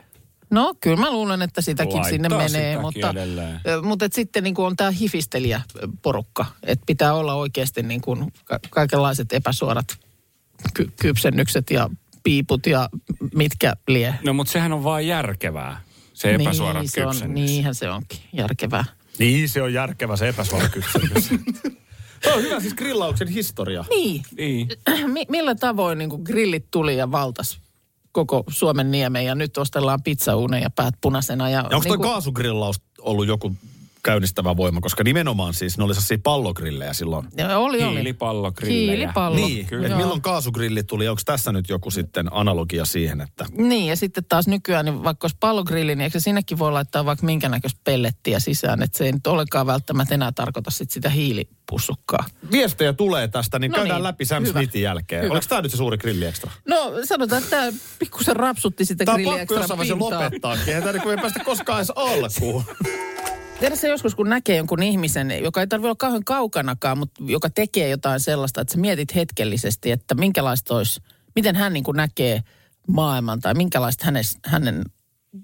No 0.50 0.74
kyllä 0.82 0.98
mä 0.98 1.12
luulen, 1.12 1.42
että 1.42 1.62
sitäkin 1.62 1.94
Laittaa 1.94 2.10
sinne 2.10 2.30
menee, 2.30 2.48
sitäkin 2.48 2.82
mutta, 2.82 3.10
edelleen. 3.10 3.60
mutta 3.84 4.06
et 4.06 4.14
sitten 4.14 4.44
niin 4.44 4.56
kuin 4.56 4.66
on 4.66 4.76
tämä 4.76 4.92
hifistelijä 4.92 5.62
porukka, 6.02 6.46
että 6.64 6.84
pitää 6.86 7.14
olla 7.14 7.34
oikeasti 7.34 7.84
niin 7.84 8.02
kuin 8.02 8.34
ka- 8.46 8.60
kaikenlaiset 8.70 9.34
epäsuorat 9.34 9.98
ky- 10.74 10.92
kypsennykset 11.02 11.72
ja 11.72 11.90
piiput 12.24 12.66
ja 12.66 12.90
mitkä 13.36 13.74
lie. 13.88 14.16
No 14.24 14.34
mutta 14.34 14.54
sehän 14.54 14.74
on 14.74 14.84
vaan 14.84 15.08
järkevää, 15.08 15.82
se 16.14 16.34
epäsuora 16.36 16.80
niin, 16.80 16.90
se 16.90 17.06
on. 17.06 17.16
Niinhän 17.28 17.76
se 17.76 17.90
onkin, 17.90 18.20
järkevää. 18.34 18.86
Niin, 19.20 19.50
se 19.50 19.62
on 19.62 19.74
järkevä 19.74 20.16
se 20.18 20.28
epäsuora 20.28 20.70
kypsennys. 20.70 21.30
se 22.24 22.34
on 22.34 22.42
hyvä 22.42 22.60
siis 22.60 22.74
grillauksen 22.74 23.28
historia. 23.28 23.86
Niin, 23.90 24.24
Niin. 24.38 24.68
Mi- 25.14 25.26
millä 25.30 25.56
tavoin 25.56 25.98
niin 25.98 26.10
kuin 26.10 26.22
grillit 26.24 26.66
tuli 26.72 26.98
ja 26.98 27.12
valtas 27.12 27.60
koko 28.12 28.44
Suomen 28.48 28.92
niemen 28.92 29.26
ja 29.26 29.36
nyt 29.36 29.58
ostellaan 29.58 30.04
pizzauuneja 30.04 30.70
päät 30.70 30.94
punaisena. 31.02 31.50
Ja, 31.50 31.58
Ja 31.58 31.64
onko 31.64 31.70
toi 31.80 31.82
niin 31.82 31.98
kuin- 31.98 32.10
kaasugrillaus 32.10 32.82
ollut 33.02 33.28
joku 33.28 33.56
käynnistävä 34.10 34.58
voima? 34.58 34.82
Koska 34.82 35.04
nimenomaan 35.04 35.54
siis 35.54 35.78
ne 35.78 35.84
oli 35.84 35.94
sellaisia 35.94 36.18
pallogrillejä 36.24 36.94
silloin. 36.94 37.28
Ja 37.38 37.58
oli, 37.58 37.84
oli. 37.84 37.96
Hiilipallo, 37.96 38.52
grillejä. 38.52 38.98
Hiilipallo. 38.98 39.36
Niin, 39.36 39.66
Kyllä. 39.66 39.88
Joo. 39.88 39.98
milloin 39.98 40.22
kaasugrilli 40.22 40.84
tuli? 40.84 41.08
Onko 41.08 41.22
tässä 41.26 41.52
nyt 41.52 41.70
joku 41.70 41.92
sitten 41.92 42.28
analogia 42.32 42.86
siihen, 42.86 43.22
että... 43.22 43.46
Niin, 43.52 43.88
ja 43.88 43.96
sitten 43.96 44.26
taas 44.30 44.48
nykyään, 44.48 44.86
niin 44.86 45.04
vaikka 45.04 45.26
olisi 45.26 45.38
pallogrilli, 45.40 45.96
niin 45.96 46.02
eikö 46.02 46.20
se 46.20 46.24
sinnekin 46.24 46.60
voi 46.60 46.72
laittaa 46.72 47.06
vaikka 47.06 47.26
minkä 47.26 47.50
näköistä 47.50 47.82
pellettiä 47.84 48.40
sisään, 48.40 48.82
että 48.82 48.98
se 48.98 49.06
ei 49.06 49.12
nyt 49.12 49.28
olekaan 49.28 49.68
välttämättä 49.68 50.16
enää 50.16 50.32
tarkoita 50.32 50.72
sit 50.72 50.92
sitä 50.92 51.10
hiilipussukkaa. 51.10 52.26
Viestejä 52.52 52.94
tulee 52.94 53.28
tästä, 53.28 53.60
niin 53.60 53.72
No 53.72 53.76
käydään 53.76 53.98
niin, 53.98 54.04
läpi 54.04 54.26
Sam 54.26 54.44
hyvä. 54.44 54.60
Smithin 54.60 54.82
jälkeen. 54.82 55.24
Hyvä. 55.24 55.34
Oliko 55.34 55.46
tämä 55.50 55.62
nyt 55.62 55.72
se 55.72 55.78
suuri 55.78 55.98
grilliextra? 55.98 56.52
No 56.68 56.92
sanotaan, 57.04 57.44
että 57.44 57.56
tämä 57.56 57.72
pikkusen 58.00 58.36
rapsutti 58.36 58.86
sitä 58.86 59.06
Tämä 59.06 59.16
on 59.16 59.24
pakko 59.24 59.54
jossain 59.54 59.78
vaiheessa 59.78 60.00
lopettaakin. 60.00 60.68
Eihän 60.68 60.84
tämä 60.84 60.98
niin 60.98 61.10
ei 61.10 61.18
päästä 61.18 61.44
koskaan 61.44 61.80
edes 61.80 61.92
alkuun. 61.96 62.64
Tiedätkö 63.60 63.88
joskus, 63.88 64.16
kun 64.16 64.30
näkee 64.30 64.58
jonkun 64.58 64.84
ihmisen, 64.84 65.44
joka 65.44 65.62
ei 65.62 65.68
tarvitse 65.68 65.88
olla 65.88 65.96
kauhean 65.96 66.24
kaukanakaan, 66.24 66.98
mutta 66.98 67.24
joka 67.26 67.50
tekee 67.50 67.90
jotain 67.90 68.20
sellaista, 68.20 68.62
että 68.62 68.74
sä 68.74 68.80
mietit 68.80 69.16
hetkellisesti, 69.16 69.92
että 69.92 70.16
minkälaista 70.16 70.76
olisi, 70.76 71.02
miten 71.36 71.56
hän 71.56 71.74
niin 71.74 71.84
kuin 71.84 71.98
näkee 71.98 72.44
maailman 72.88 73.40
tai 73.40 73.54
minkälaista 73.54 74.06
hänes, 74.06 74.38
hänen 74.46 74.84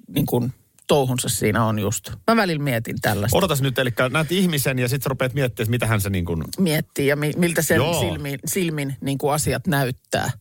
niin 0.08 0.26
kuin 0.26 0.54
touhunsa 0.88 1.30
siinä 1.30 1.66
on 1.66 1.80
just. 1.80 2.10
Mä 2.28 2.36
välillä 2.36 2.64
mietin 2.64 2.96
tällaista. 3.02 3.38
Odotas 3.38 3.62
nyt, 3.62 3.80
eli 3.80 3.90
näet 4.12 4.32
ihmisen 4.32 4.80
ja 4.80 4.88
sitten 4.88 5.10
rupeat 5.10 5.34
miettimään, 5.34 5.72
mitä 5.72 5.88
hän 5.88 6.02
se 6.02 6.10
niin 6.10 6.26
kuin... 6.26 6.44
Miettii 6.60 7.08
ja 7.08 7.16
mi, 7.16 7.32
miltä 7.38 7.62
sen 7.62 7.76
Joo. 7.76 8.00
silmin, 8.00 8.40
silmin 8.46 8.96
niin 9.02 9.18
kuin 9.18 9.34
asiat 9.34 9.68
näyttää. 9.68 10.32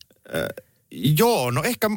Joo, 0.91 1.51
no 1.51 1.63
ehkä... 1.63 1.89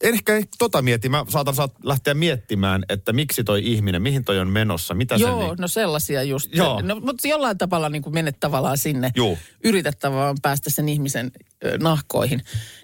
En 0.00 0.14
ehkä 0.14 0.42
tota 0.58 0.82
mieti. 0.82 1.08
Mä 1.08 1.24
saatan 1.28 1.54
saat 1.54 1.72
lähteä 1.82 2.14
miettimään, 2.14 2.84
että 2.88 3.12
miksi 3.12 3.44
toi 3.44 3.60
ihminen, 3.64 4.02
mihin 4.02 4.24
toi 4.24 4.38
on 4.38 4.48
menossa, 4.48 4.94
mitä 4.94 5.14
Joo, 5.14 5.40
se 5.40 5.46
niin... 5.46 5.56
no 5.58 5.68
sellaisia 5.68 6.22
just. 6.22 6.54
Joo. 6.54 6.82
No, 6.82 7.00
mutta 7.00 7.28
jollain 7.28 7.58
tavalla 7.58 7.88
niin 7.88 8.02
kuin 8.02 8.14
menet 8.14 8.40
tavallaan 8.40 8.78
sinne. 8.78 9.12
Juu. 9.16 9.38
Yritettävä 9.64 10.34
päästä 10.42 10.70
sen 10.70 10.88
ihmisen 10.88 11.32
ö, 11.64 11.78
nahkoihin. 11.78 12.42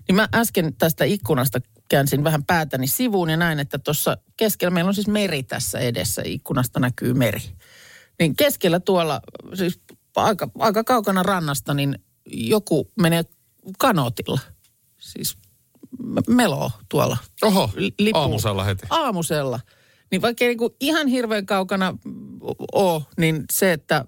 Niin 0.08 0.16
mä 0.16 0.28
äsken 0.34 0.74
tästä 0.76 1.04
ikkunasta 1.04 1.58
käänsin 1.88 2.24
vähän 2.24 2.44
päätäni 2.44 2.86
sivuun 2.86 3.30
ja 3.30 3.36
näin, 3.36 3.58
että 3.58 3.78
tuossa 3.78 4.16
keskellä 4.36 4.70
meillä 4.70 4.88
on 4.88 4.94
siis 4.94 5.08
meri 5.08 5.42
tässä 5.42 5.78
edessä. 5.78 6.22
Ikkunasta 6.24 6.80
näkyy 6.80 7.14
meri. 7.14 7.42
Niin 8.18 8.36
keskellä 8.36 8.80
tuolla, 8.80 9.20
siis 9.54 9.80
aika, 10.16 10.48
aika 10.58 10.84
kaukana 10.84 11.22
rannasta, 11.22 11.74
niin 11.74 11.98
joku 12.26 12.90
menee 13.00 13.24
kanootilla. 13.78 14.40
Siis 14.98 15.36
meloo 16.28 16.70
tuolla. 16.88 17.16
Oho, 17.42 17.70
Li- 17.74 17.94
lipu- 17.98 18.18
aamusella 18.18 18.64
heti. 18.64 18.86
Aamusella. 18.90 19.60
Niin 20.10 20.22
vaikka 20.22 20.44
ei 20.44 20.48
niinku 20.48 20.76
ihan 20.80 21.06
hirveän 21.06 21.46
kaukana 21.46 21.98
ole, 22.72 23.02
niin 23.16 23.44
se, 23.52 23.72
että 23.72 24.04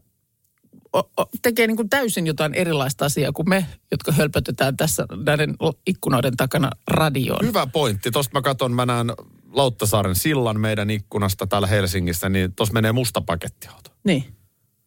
tekee 1.42 1.66
niinku 1.66 1.84
täysin 1.90 2.26
jotain 2.26 2.54
erilaista 2.54 3.04
asiaa 3.04 3.32
kuin 3.32 3.48
me, 3.48 3.66
jotka 3.90 4.12
hölpötetään 4.12 4.76
tässä 4.76 5.06
näiden 5.24 5.54
ikkunoiden 5.86 6.36
takana 6.36 6.70
radioon. 6.88 7.46
Hyvä 7.46 7.66
pointti. 7.66 8.10
Tuosta 8.10 8.38
mä 8.38 8.42
katson, 8.42 8.72
mä 8.72 8.86
näen 8.86 9.12
Lauttasaaren 9.52 10.14
sillan 10.14 10.60
meidän 10.60 10.90
ikkunasta 10.90 11.46
täällä 11.46 11.66
Helsingissä, 11.66 12.28
niin 12.28 12.54
tuossa 12.54 12.72
menee 12.72 12.92
musta 12.92 13.20
pakettiauto. 13.20 13.90
Niin. 14.04 14.24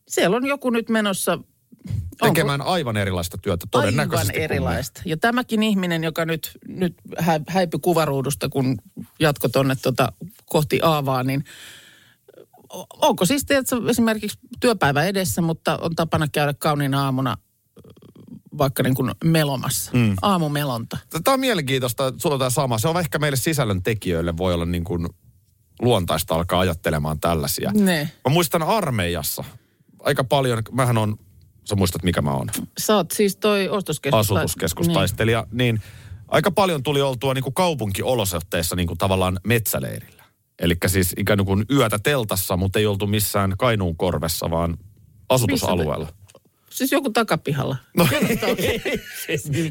Siellä 0.08 0.38
on 0.38 0.46
joku 0.46 0.70
nyt 0.70 0.90
menossa... 0.90 1.40
Tekemään 2.22 2.62
aivan 2.62 2.98
erilaista 2.98 3.38
työtä 3.38 3.66
Aivan 3.74 3.84
todennäköisesti. 3.84 4.38
me. 4.38 4.44
erilaista. 4.44 5.02
Ja 5.06 5.18
tämäkin 5.18 5.64
ihminen, 5.64 6.04
joka 6.04 6.26
nyt, 6.26 6.52
nyt 6.68 6.96
hä- 7.20 7.42
häipyi 7.48 7.80
kuvaruudusta, 7.80 8.50
kun 8.50 8.78
jatko 9.20 9.50
tuonne 9.50 9.76
tota, 9.82 10.12
kohti 10.46 10.80
Aavaa, 10.84 11.24
niin 11.24 11.44
onko 13.02 13.26
siis 13.26 13.46
tiedätkö, 13.46 13.76
esimerkiksi 13.90 14.40
työpäivä 14.60 15.04
edessä, 15.04 15.42
mutta 15.42 15.78
on 15.82 15.96
tapana 15.96 16.28
käydä 16.28 16.54
kauniina 16.54 17.06
aamuna 17.06 17.38
vaikka 18.58 18.84
niin 18.84 18.96
kuin 18.96 19.12
melomassa. 19.24 19.92
Mm. 19.94 20.16
Aamumelonta. 20.22 20.98
Tämä 21.24 21.34
on 21.34 21.40
mielenkiintoista, 21.40 22.14
sulla 22.18 22.34
on 22.36 22.40
tämä 22.40 22.50
sama. 22.50 22.78
Se 22.80 22.88
on 22.88 23.00
ehkä 23.00 23.20
meille 23.20 23.38
sisällön 23.38 23.84
tekijöille 23.84 24.38
voi 24.38 24.54
olla 24.54 24.66
niin 24.66 24.84
kuin 24.84 25.08
luontaista 25.82 26.36
alkaa 26.36 26.60
ajattelemaan 26.60 27.20
tällaisia. 27.20 27.72
Ne. 27.74 28.12
Mä 28.28 28.34
muistan 28.34 28.64
armeijassa 28.64 29.44
aika 30.00 30.24
paljon, 30.24 30.64
mähän 30.72 30.98
on, 30.98 31.18
sä 31.70 31.76
muistat 31.76 32.04
mikä 32.04 32.22
mä 32.22 32.34
oon, 32.34 32.48
Sä 32.80 32.96
oot 32.96 33.12
siis 33.12 33.36
toi 33.36 33.70
ostoskeskus. 33.70 34.20
asutuskeskustaistelija, 34.32 35.48
niin. 35.52 35.76
niin 35.76 35.82
aika 36.28 36.52
paljon 36.52 36.84
tuli 36.84 37.02
oltua 37.02 37.34
niin 37.34 37.44
kuin 37.44 37.54
kaupunkiolosuhteissa 37.54 38.76
niin 38.76 38.88
kuin 38.88 38.98
tavallaan 38.98 39.40
metsäleirillä. 39.44 40.24
Eli 40.60 40.76
siis 40.88 41.14
ikään 41.18 41.46
kuin 41.46 41.66
yötä 41.72 42.00
teltassa, 42.04 42.58
mutta 42.58 42.80
ei 42.80 42.86
oltu 42.86 43.08
missään 43.08 43.54
Kainuun 43.58 43.98
korvessa, 43.98 44.50
vaan 44.50 44.78
asutusalueella. 45.30 46.08
Siis 46.70 46.92
joku 46.92 47.10
takapihalla. 47.10 47.76
No 47.98 48.08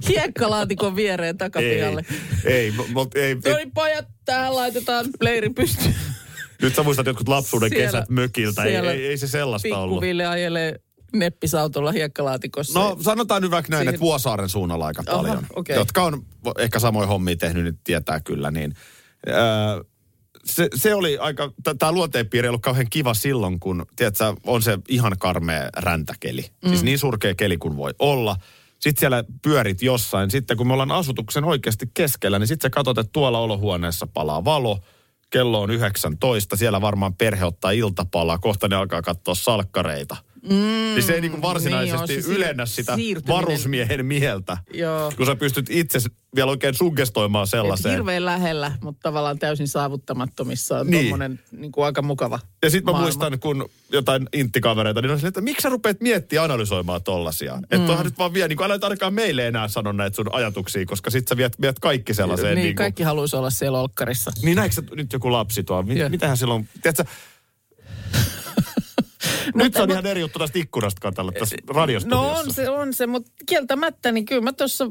Hiekkalaatikon 0.09 0.97
viereen 0.97 1.39
takapihalle. 1.39 2.05
ei, 2.45 2.53
ei, 2.55 2.73
mut 2.93 3.15
ei, 3.17 3.35
No 3.35 3.57
niin, 3.57 3.73
pojat, 3.73 4.07
tähän 4.25 4.57
laitetaan 4.57 5.07
leiri 5.21 5.51
pystyyn. 5.51 5.95
Nyt 6.63 6.75
sä 6.75 6.83
muistat 6.83 7.07
jotkut 7.07 7.29
lapsuuden 7.29 7.69
Siellä- 7.71 7.87
kesät 7.87 8.09
mökiltä. 8.09 8.63
Ei, 8.65 8.71
siellä 8.71 8.93
ei, 8.93 9.07
ei 9.07 9.19
se 9.19 9.29
sellaista 9.29 9.79
ollut. 9.79 9.95
Pikkuville 9.95 10.27
ajelee 10.27 10.81
neppisautolla 11.19 11.93
hiekkalaatikossa. 11.93 12.81
No 12.81 12.97
sanotaan 13.01 13.43
nyt 13.43 13.51
vaikka 13.51 13.71
näin, 13.71 13.81
Siihen- 13.81 13.95
että 13.95 14.01
Vuosaaren 14.01 14.49
suunnalla 14.49 14.87
aika 14.87 15.03
Aha, 15.07 15.17
paljon. 15.17 15.47
okei. 15.57 15.77
Jotka 15.77 16.03
on 16.03 16.23
ehkä 16.59 16.79
samoin 16.79 17.09
hommia 17.09 17.37
tehnyt, 17.37 17.65
niin 17.65 17.79
tietää 17.85 18.21
kyllä. 18.21 18.51
Niin, 18.51 18.75
öö, 19.29 19.35
se, 20.45 20.69
se 20.75 20.95
oli 20.95 21.19
aika, 21.19 21.53
tämä 21.79 21.93
luonteenpiiri 21.93 22.47
ei 22.47 22.49
ollut 22.49 22.63
kauhean 22.63 22.87
kiva 22.91 23.15
silloin, 23.15 23.61
kun 23.61 23.87
tiedätkö, 23.97 24.35
on 24.45 24.63
se 24.63 24.79
ihan 24.89 25.13
karmea 25.19 25.69
räntäkeli. 25.77 26.45
Mm. 26.65 26.69
Siis 26.69 26.83
niin 26.83 26.99
surkea 26.99 27.35
keli 27.35 27.57
kuin 27.57 27.77
voi 27.77 27.95
olla. 27.99 28.37
Sitten 28.81 29.01
siellä 29.01 29.25
pyörit 29.43 29.83
jossain. 29.83 30.31
Sitten 30.31 30.57
kun 30.57 30.67
me 30.67 30.73
ollaan 30.73 30.93
asutuksen 30.93 31.45
oikeasti 31.45 31.91
keskellä, 31.95 32.39
niin 32.39 32.47
sitten 32.47 32.69
sä 32.69 32.71
katsot, 32.71 32.99
että 32.99 33.11
tuolla 33.13 33.39
olohuoneessa 33.39 34.07
palaa 34.07 34.45
valo. 34.45 34.79
Kello 35.31 35.61
on 35.63 35.71
19. 35.71 36.57
Siellä 36.57 36.81
varmaan 36.81 37.15
perhe 37.15 37.45
ottaa 37.45 37.71
iltapalaa. 37.71 38.39
Kohta 38.39 38.69
ne 38.69 38.77
alkaa 38.77 39.03
katsoa 39.03 39.35
salkkareita. 39.35 40.17
Mm, 40.51 40.57
niin 40.95 41.03
se 41.03 41.13
ei 41.13 41.21
niinku 41.21 41.43
varsinaisesti 41.43 42.07
niin 42.07 42.19
on, 42.19 42.23
se 42.25 42.33
ylennä 42.33 42.67
sitä 42.67 42.97
varusmiehen 43.29 44.07
mieltä. 44.07 44.57
Joo. 44.75 45.13
Kun 45.17 45.27
sä 45.27 45.37
pystyt 45.37 45.67
itse 45.71 45.99
vielä 46.35 46.51
oikein 46.51 46.75
suggestoimaan 46.75 47.45
Et 47.45 47.51
sellaiseen. 47.51 47.95
hirveän 47.95 48.25
lähellä, 48.25 48.73
mutta 48.83 49.01
tavallaan 49.03 49.39
täysin 49.39 49.69
saavuttamattomissa 49.69 50.79
on 50.79 50.87
Niin. 50.87 51.05
tommonen 51.05 51.41
niin 51.53 51.73
kuin 51.73 51.85
aika 51.85 52.03
mukava 52.03 52.39
Ja 52.63 52.71
sitten 52.71 52.85
mä 52.85 52.91
maailma. 52.93 53.05
muistan, 53.07 53.41
kun 53.41 53.69
jotain 53.93 54.29
inttikavereita, 54.33 55.03
niin 55.03 55.11
on 55.11 55.19
silleen, 55.19 55.29
että 55.29 55.41
miksi 55.41 55.63
sä 55.63 55.69
rupeat 55.69 56.01
miettimään 56.01 56.45
analysoimaan 56.45 57.03
tollasia? 57.03 57.57
Mm. 57.57 57.63
Että 57.71 57.93
onhan 57.93 58.05
nyt 58.07 58.19
vaan 58.19 58.35
vie, 58.35 58.49
niin 58.49 58.63
älä 58.63 58.79
ainakaan 58.83 59.15
meille 59.15 59.47
enää 59.47 59.69
sano 59.69 59.93
näitä 59.93 60.17
sun 60.17 60.35
ajatuksia, 60.35 60.87
koska 60.87 61.11
sit 61.11 61.29
sä 61.29 61.37
viet, 61.37 61.61
viet 61.61 61.79
kaikki 61.79 62.15
sellaiseen. 62.15 62.55
Niin, 62.55 62.63
niin, 62.65 62.67
kuin, 62.77 62.77
kaikki 62.77 63.03
haluaisi 63.03 63.37
olla 63.37 63.51
siellä 63.51 63.81
olkkarissa. 63.81 64.33
niin 64.43 64.57
näetkö 64.57 64.83
nyt 64.95 65.13
joku 65.13 65.33
lapsi 65.33 65.65
tuo? 65.65 65.83
Mit, 65.83 65.99
mitähän 66.11 66.37
silloin, 66.37 66.69
tiedätkö, 66.83 67.05
nyt 69.55 69.75
se 69.75 69.83
on 69.83 69.91
ihan 69.91 70.07
eri 70.07 70.21
juttu 70.21 70.39
tästä 70.39 70.59
ikkunasta 70.59 71.01
katsella 71.01 71.33
tässä 71.33 71.57
radiostudiossa. 71.69 72.33
No 72.33 72.39
on 72.39 72.55
se, 72.55 72.71
on 72.71 72.95
se, 72.95 73.07
mutta 73.07 73.33
kieltämättä, 73.47 74.13
niin 74.13 74.25
kyllä 74.25 74.43
mä 74.43 74.53
tuossa 74.53 74.85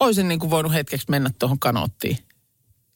olisin 0.00 0.28
niin 0.28 0.40
kuin 0.40 0.50
voinut 0.50 0.72
hetkeksi 0.72 1.06
mennä 1.10 1.30
tuohon 1.38 1.58
kanoottiin. 1.58 2.18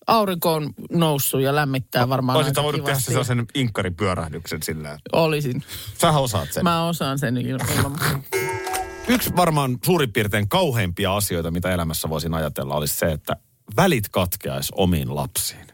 Aurinko 0.06 0.54
on 0.54 0.70
noussut 0.90 1.40
ja 1.40 1.54
lämmittää 1.54 2.08
varmaan 2.08 2.38
Olisit 2.38 2.58
aika 2.58 2.62
voinut 2.62 2.84
tehdä 2.84 3.00
sellaisen 3.00 3.46
inkkaripyörähdyksen 3.54 4.62
sillä 4.62 4.98
Olisin. 5.12 5.62
Sähän 5.98 6.22
osaat 6.22 6.52
sen. 6.52 6.64
Mä 6.64 6.86
osaan 6.86 7.18
sen 7.18 7.36
ilman. 7.36 7.98
Yksi 9.08 9.36
varmaan 9.36 9.78
suurin 9.84 10.12
piirtein 10.12 10.48
kauheimpia 10.48 11.16
asioita, 11.16 11.50
mitä 11.50 11.70
elämässä 11.70 12.08
voisin 12.08 12.34
ajatella, 12.34 12.74
olisi 12.74 12.98
se, 12.98 13.06
että 13.06 13.36
välit 13.76 14.08
katkeaisi 14.08 14.72
omiin 14.76 15.14
lapsiin. 15.14 15.66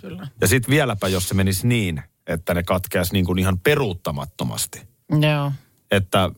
Kyllä. 0.00 0.28
Ja 0.40 0.48
sitten 0.48 0.70
vieläpä, 0.70 1.08
jos 1.08 1.28
se 1.28 1.34
menisi 1.34 1.66
niin, 1.66 2.02
että 2.26 2.54
ne 2.54 2.62
katkeaisi 2.62 3.12
niin 3.12 3.24
kuin 3.24 3.38
ihan 3.38 3.58
peruuttamattomasti. 3.58 4.82
Joo. 5.20 5.52
Että 5.90 6.30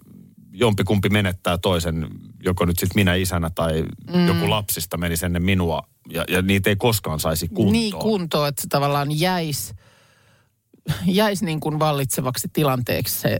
jompikumpi 0.52 1.08
menettää 1.08 1.58
toisen, 1.58 2.08
joko 2.44 2.64
nyt 2.64 2.78
sitten 2.78 3.00
minä 3.00 3.14
isänä 3.14 3.50
tai 3.54 3.84
mm. 4.14 4.26
joku 4.26 4.50
lapsista 4.50 4.96
menisi 4.96 5.26
ennen 5.26 5.42
minua. 5.42 5.82
Ja, 6.12 6.24
ja 6.28 6.42
niitä 6.42 6.70
ei 6.70 6.76
koskaan 6.76 7.20
saisi 7.20 7.48
kuntoon. 7.48 7.72
Niin 7.72 7.92
kuntoon, 7.92 8.48
että 8.48 8.62
se 8.62 8.68
tavallaan 8.68 9.20
jäisi 9.20 9.74
jäis 11.06 11.42
niin 11.42 11.60
kuin 11.60 11.78
vallitsevaksi 11.78 12.48
tilanteeksi 12.52 13.20
se 13.20 13.38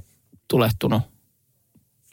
tulehtunut, 0.48 1.02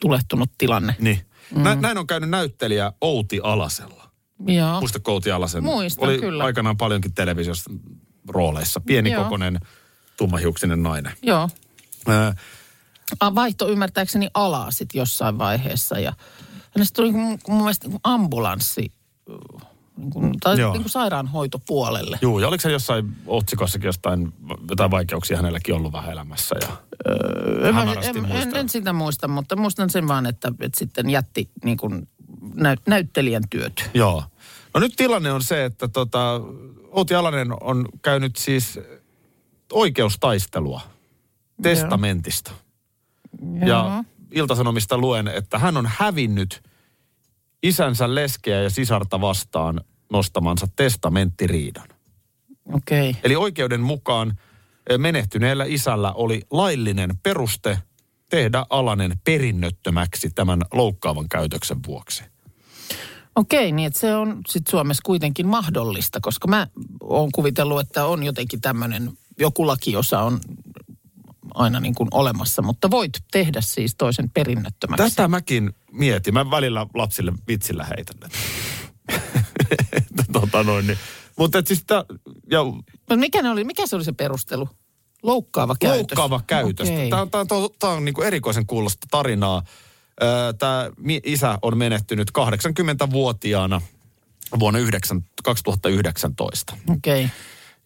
tulehtunut 0.00 0.50
tilanne. 0.58 0.96
Niin. 0.98 1.20
Mm. 1.54 1.62
Nä, 1.62 1.74
näin 1.74 1.98
on 1.98 2.06
käynyt 2.06 2.30
näyttelijä 2.30 2.92
Outi 3.00 3.40
Alasella. 3.42 4.10
Joo. 4.46 4.80
Muistatko 4.80 5.12
Outi 5.12 5.30
Alasen? 5.30 5.64
Muistan, 5.64 6.08
Oli 6.08 6.18
kyllä. 6.18 6.44
aikanaan 6.44 6.76
paljonkin 6.76 7.14
televisiossa 7.14 7.70
rooleissa. 8.28 8.80
Pienikokoinen, 8.80 9.60
tummahiuksinen 10.16 10.82
nainen. 10.82 11.12
Joo. 11.22 11.48
Ää, 12.08 12.34
A- 13.20 13.34
Vaihto 13.34 13.68
ymmärtääkseni 13.68 14.28
alaa 14.34 14.70
sitten 14.70 14.98
jossain 14.98 15.38
vaiheessa 15.38 15.98
ja 15.98 16.12
hänestä 16.76 16.96
tuli 16.96 17.12
mun, 17.12 17.38
mun 17.48 17.58
mielestä 17.58 17.86
niin 17.88 17.92
kuin 17.92 18.00
ambulanssi 18.04 18.92
niin 19.96 20.10
kuin, 20.10 20.32
tai 20.40 20.60
Joo. 20.60 20.72
niin 20.72 20.82
kuin 20.82 20.90
sairaanhoitopuolelle. 20.90 22.18
Juu, 22.22 22.38
ja 22.38 22.48
oliko 22.48 22.62
se 22.62 22.72
jossain 22.72 23.16
otsikossakin 23.26 23.86
jostain, 23.86 24.32
jotain 24.70 24.90
vaikeuksia 24.90 25.36
hänelläkin 25.36 25.74
ollut 25.74 25.92
vähän 25.92 26.12
elämässä? 26.12 26.56
Ja 26.60 26.76
En, 27.68 27.74
hämärästi 27.74 28.10
en, 28.10 28.16
en, 28.16 28.28
muistan. 28.28 28.56
en 28.56 28.68
sitä 28.68 28.92
muista, 28.92 29.28
mutta 29.28 29.56
muistan 29.56 29.90
sen 29.90 30.08
vaan, 30.08 30.26
että, 30.26 30.52
että 30.60 30.78
sitten 30.78 31.10
jätti 31.10 31.50
niin 31.64 31.76
kuin 31.76 32.08
näyt, 32.54 32.80
näyttelijän 32.86 33.42
työt. 33.50 33.90
Joo. 33.94 34.22
No 34.74 34.80
nyt 34.80 34.92
tilanne 34.96 35.32
on 35.32 35.42
se, 35.42 35.64
että 35.64 35.88
tota, 35.88 36.40
Outi 36.90 37.14
Alanen 37.14 37.48
on 37.60 37.88
käynyt 38.02 38.36
siis 38.36 38.80
oikeustaistelua 39.72 40.80
testamentista. 41.62 42.52
Ja 43.66 44.04
Iltasanomista 44.30 44.98
luen, 44.98 45.28
että 45.28 45.58
hän 45.58 45.76
on 45.76 45.86
hävinnyt 45.86 46.62
isänsä 47.62 48.14
leskeä 48.14 48.62
ja 48.62 48.70
sisarta 48.70 49.20
vastaan 49.20 49.80
nostamansa 50.12 50.68
testamenttiriidan. 50.76 51.88
Okei. 52.72 53.10
Okay. 53.10 53.20
Eli 53.24 53.36
oikeuden 53.36 53.80
mukaan 53.80 54.38
eh, 54.90 54.98
menehtyneellä 54.98 55.64
isällä 55.64 56.12
oli 56.12 56.42
laillinen 56.50 57.10
peruste 57.22 57.78
tehdä 58.30 58.66
Alanen 58.70 59.12
perinnöttömäksi 59.24 60.30
tämän 60.30 60.62
loukkaavan 60.72 61.28
käytöksen 61.28 61.78
vuoksi. 61.86 62.24
Okei, 63.36 63.72
niin 63.72 63.86
että 63.86 64.00
se 64.00 64.14
on 64.14 64.40
sitten 64.48 64.70
Suomessa 64.70 65.02
kuitenkin 65.04 65.46
mahdollista, 65.46 66.18
koska 66.22 66.48
mä 66.48 66.66
oon 67.00 67.32
kuvitellut, 67.32 67.80
että 67.80 68.06
on 68.06 68.22
jotenkin 68.22 68.60
tämmöinen, 68.60 69.18
joku 69.38 69.66
lakiosa 69.66 70.20
on 70.20 70.40
aina 71.54 71.80
niin 71.80 71.94
kuin 71.94 72.08
olemassa, 72.10 72.62
mutta 72.62 72.90
voit 72.90 73.12
tehdä 73.32 73.60
siis 73.60 73.94
toisen 73.98 74.30
perinnöttömäksi. 74.30 75.10
Tätä 75.10 75.28
mäkin 75.28 75.72
mietin. 75.92 76.34
Mä 76.34 76.50
välillä 76.50 76.86
lapsille 76.94 77.32
vitsillä 77.48 77.86
heitän. 77.96 78.30
tota 80.32 80.62
noin, 80.62 80.86
niin. 80.86 80.98
Mutta 81.38 81.62
siis 81.64 81.84
tää, 81.86 82.04
ja 82.50 82.64
Mutta 82.64 83.16
mikä, 83.16 83.42
ne 83.42 83.50
oli, 83.50 83.64
mikä 83.64 83.86
se 83.86 83.96
oli 83.96 84.04
se 84.04 84.12
perustelu? 84.12 84.68
Loukkaava 85.22 85.76
käytös. 85.80 85.98
loukkaava 85.98 86.40
käytös. 86.46 86.88
Okei. 86.88 87.10
Tämä 87.10 87.22
on, 87.22 87.30
tää 87.30 87.40
on, 87.40 87.68
tää 87.78 87.90
on 87.90 88.04
niinku 88.04 88.22
erikoisen 88.22 88.66
kuulosta 88.66 89.06
tarinaa. 89.10 89.62
Tämä 90.58 90.90
isä 91.24 91.58
on 91.62 91.78
menehtynyt 91.78 92.30
80-vuotiaana 92.38 93.80
vuonna 94.58 94.78
9, 94.78 95.24
2019. 95.44 96.76
Okei. 96.88 97.24
Okay. 97.24 97.36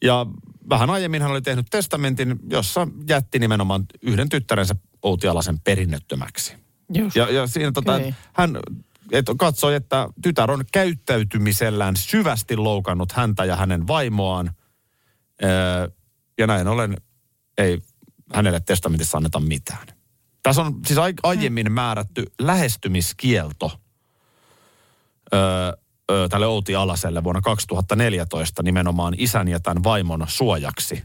Ja 0.02 0.26
vähän 0.70 0.90
aiemmin 0.90 1.22
hän 1.22 1.30
oli 1.30 1.42
tehnyt 1.42 1.66
testamentin, 1.70 2.36
jossa 2.50 2.88
jätti 3.08 3.38
nimenomaan 3.38 3.84
yhden 4.02 4.28
tyttärensä 4.28 4.74
Outi 5.02 5.28
Alasen 5.28 5.60
perinnöttömäksi. 5.60 6.56
Just. 6.94 7.16
Ja, 7.16 7.30
ja 7.30 7.46
siinä 7.46 7.72
tota, 7.72 7.94
Okei. 7.94 8.14
hän 8.32 8.58
et, 9.12 9.26
katsoi, 9.38 9.74
että 9.74 10.08
tytär 10.22 10.50
on 10.50 10.64
käyttäytymisellään 10.72 11.96
syvästi 11.96 12.56
loukannut 12.56 13.12
häntä 13.12 13.44
ja 13.44 13.56
hänen 13.56 13.86
vaimoaan. 13.86 14.50
Öö, 15.44 15.88
ja 16.38 16.46
näin 16.46 16.68
ollen 16.68 16.96
ei 17.58 17.78
hänelle 18.34 18.60
testamentissa 18.60 19.16
anneta 19.16 19.40
mitään. 19.40 19.86
Tässä 20.42 20.62
on 20.62 20.80
siis 20.86 20.98
ai, 20.98 21.14
aiemmin 21.22 21.72
määrätty 21.72 22.26
lähestymiskielto 22.40 23.80
öö, 25.34 25.40
tälle 26.30 26.46
Outi 26.46 26.74
Alaselle 26.74 27.24
vuonna 27.24 27.40
2014 27.40 28.62
nimenomaan 28.62 29.14
isän 29.18 29.48
ja 29.48 29.60
tämän 29.60 29.84
vaimon 29.84 30.24
suojaksi. 30.28 31.02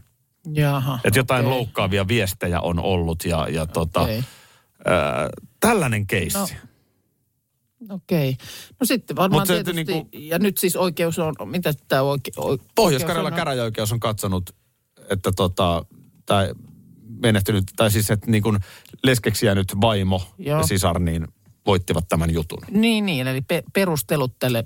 Jaha. 0.54 0.98
Että 1.04 1.18
jotain 1.18 1.46
okei. 1.46 1.58
loukkaavia 1.58 2.08
viestejä 2.08 2.60
on 2.60 2.78
ollut 2.78 3.24
ja, 3.24 3.48
ja 3.48 3.66
tota, 3.66 4.00
Okei. 4.00 4.24
öö, 4.86 4.94
tällainen 5.60 6.06
keissi. 6.06 6.56
No, 7.88 7.94
Okei. 7.94 8.36
No 8.80 8.86
sitten 8.86 9.16
varmaan 9.16 9.40
Mut 9.40 9.48
se, 9.48 9.54
tietysti, 9.54 9.84
niinku- 9.92 10.08
ja 10.12 10.38
nyt 10.38 10.58
siis 10.58 10.76
oikeus 10.76 11.18
on, 11.18 11.34
mitä 11.44 11.74
tämä 11.88 12.02
oike, 12.02 12.30
o, 12.36 12.56
Pohjois-Karjalan 12.74 13.32
on? 13.32 13.36
käräjäoikeus 13.36 13.92
on 13.92 14.00
katsonut, 14.00 14.50
että 15.10 15.32
tota, 15.36 15.84
tai 16.26 16.54
menehtynyt, 17.22 17.64
tai 17.76 17.90
siis 17.90 18.10
että 18.10 18.30
niin 18.30 18.42
kuin 18.42 18.58
leskeksi 19.02 19.46
jäänyt 19.46 19.80
vaimo 19.80 20.22
Joo. 20.38 20.58
ja 20.60 20.66
sisar, 20.66 20.98
niin 20.98 21.28
voittivat 21.66 22.08
tämän 22.08 22.32
jutun. 22.34 22.62
Niin, 22.70 23.06
niin, 23.06 23.26
eli 23.26 23.40
pe- 23.40 23.62
perustelut 23.72 24.38
tälle 24.38 24.64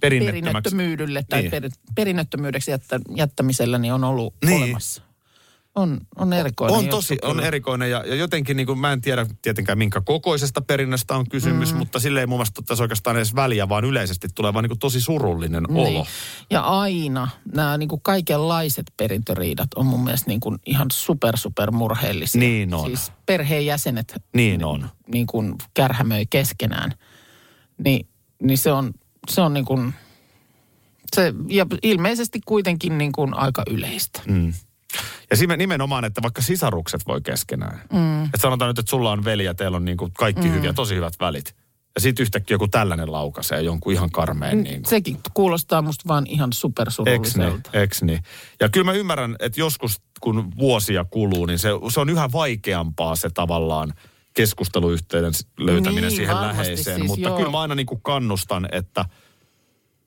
Perinnettömäksi. 0.00 0.42
perinnöttömyydelle 0.42 1.24
tai 1.28 1.40
Niin. 1.40 1.50
per, 1.50 1.70
perinnöttömyydeksi 1.94 2.70
jättä, 2.70 3.00
jättämisellä 3.16 3.78
niin 3.78 3.92
on 3.92 4.04
ollut 4.04 4.34
Niin. 4.44 4.62
olemassa. 4.62 5.02
On, 5.74 6.00
on 6.16 6.32
erikoinen. 6.32 6.78
On 6.78 6.88
tosi, 6.88 7.18
on 7.22 7.40
erikoinen 7.40 7.90
ja, 7.90 8.04
ja 8.06 8.14
jotenkin 8.14 8.56
niin 8.56 8.66
kuin, 8.66 8.78
mä 8.78 8.92
en 8.92 9.00
tiedä 9.00 9.26
tietenkään 9.42 9.78
minkä 9.78 10.00
kokoisesta 10.00 10.60
perinnöstä 10.60 11.14
on 11.16 11.28
kysymys, 11.28 11.72
mm. 11.72 11.78
mutta 11.78 11.98
sille 11.98 12.20
ei 12.20 12.26
mun 12.26 12.38
mielestä 12.38 12.60
ottaisi 12.60 12.82
oikeastaan 12.82 13.16
edes 13.16 13.34
väliä, 13.34 13.68
vaan 13.68 13.84
yleisesti 13.84 14.28
tulee 14.34 14.54
vaan 14.54 14.62
niin 14.62 14.70
kuin 14.70 14.78
tosi 14.78 15.00
surullinen 15.00 15.70
olo. 15.70 15.84
Niin. 15.84 16.06
Ja 16.50 16.60
aina 16.60 17.28
nämä 17.54 17.78
niin 17.78 17.88
kuin 17.88 18.00
kaikenlaiset 18.02 18.86
perintöriidat 18.96 19.74
on 19.76 19.86
mun 19.86 20.04
mielestä 20.04 20.30
niin 20.30 20.40
kuin 20.40 20.58
ihan 20.66 20.86
super, 20.92 21.36
super 21.36 21.70
murheellisia. 21.70 22.38
Niin 22.40 22.74
on. 22.74 22.86
Siis 22.86 23.12
perheenjäsenet 23.26 24.22
Niin 24.34 24.64
on. 24.64 24.88
niin 25.12 25.26
kuin 25.26 25.54
kärhämöi 25.74 26.26
keskenään. 26.30 26.92
Niin, 27.84 28.08
niin 28.42 28.58
se 28.58 28.72
on, 28.72 28.92
se 29.28 29.40
on 29.40 29.54
niin 29.54 29.64
kuin, 29.64 29.94
se, 31.14 31.34
ja 31.48 31.66
ilmeisesti 31.82 32.40
kuitenkin 32.46 32.98
niin 32.98 33.12
kuin 33.12 33.34
aika 33.34 33.62
yleistä. 33.70 34.20
Mm. 34.26 34.52
Ja 35.30 35.36
nimenomaan, 35.56 36.04
että 36.04 36.22
vaikka 36.22 36.42
sisarukset 36.42 37.00
voi 37.06 37.20
keskenään. 37.20 37.82
Mm. 37.92 38.24
Että 38.24 38.40
sanotaan 38.40 38.68
nyt, 38.68 38.78
että 38.78 38.90
sulla 38.90 39.10
on 39.10 39.24
veli 39.24 39.44
ja 39.44 39.54
teillä 39.54 39.76
on 39.76 39.84
niin 39.84 39.96
kuin 39.96 40.12
kaikki 40.18 40.48
mm. 40.48 40.52
hyviä, 40.54 40.72
tosi 40.72 40.94
hyvät 40.94 41.14
välit. 41.20 41.54
Ja 41.94 42.00
sitten 42.00 42.22
yhtäkkiä 42.22 42.54
joku 42.54 42.68
tällainen 42.68 43.12
laukaisee 43.12 43.62
jonkun 43.62 43.92
ihan 43.92 44.10
karmeen 44.10 44.62
niin 44.62 44.82
kuin. 44.82 44.90
Sekin 44.90 45.18
kuulostaa 45.34 45.82
musta 45.82 46.08
vaan 46.08 46.26
ihan 46.26 46.48
Eks 46.48 46.56
niin, 46.56 46.60
supersurulliselta. 46.60 47.70
eks 47.72 48.02
niin. 48.02 48.22
Ja 48.60 48.68
kyllä 48.68 48.84
mä 48.84 48.92
ymmärrän, 48.92 49.36
että 49.40 49.60
joskus 49.60 50.00
kun 50.20 50.52
vuosia 50.58 51.04
kuluu, 51.04 51.46
niin 51.46 51.58
se, 51.58 51.68
se 51.92 52.00
on 52.00 52.08
yhä 52.08 52.32
vaikeampaa 52.32 53.16
se 53.16 53.30
tavallaan 53.30 53.94
keskusteluyhteyden 54.34 55.32
löytäminen 55.58 56.02
Niin, 56.04 56.16
siihen 56.16 56.40
läheiseen. 56.40 56.96
siis, 56.96 57.08
Mutta 57.08 57.28
joo. 57.28 57.36
kyllä 57.36 57.50
mä 57.50 57.60
aina 57.60 57.74
niin 57.74 57.86
kuin 57.86 58.00
kannustan, 58.02 58.68
että 58.72 59.04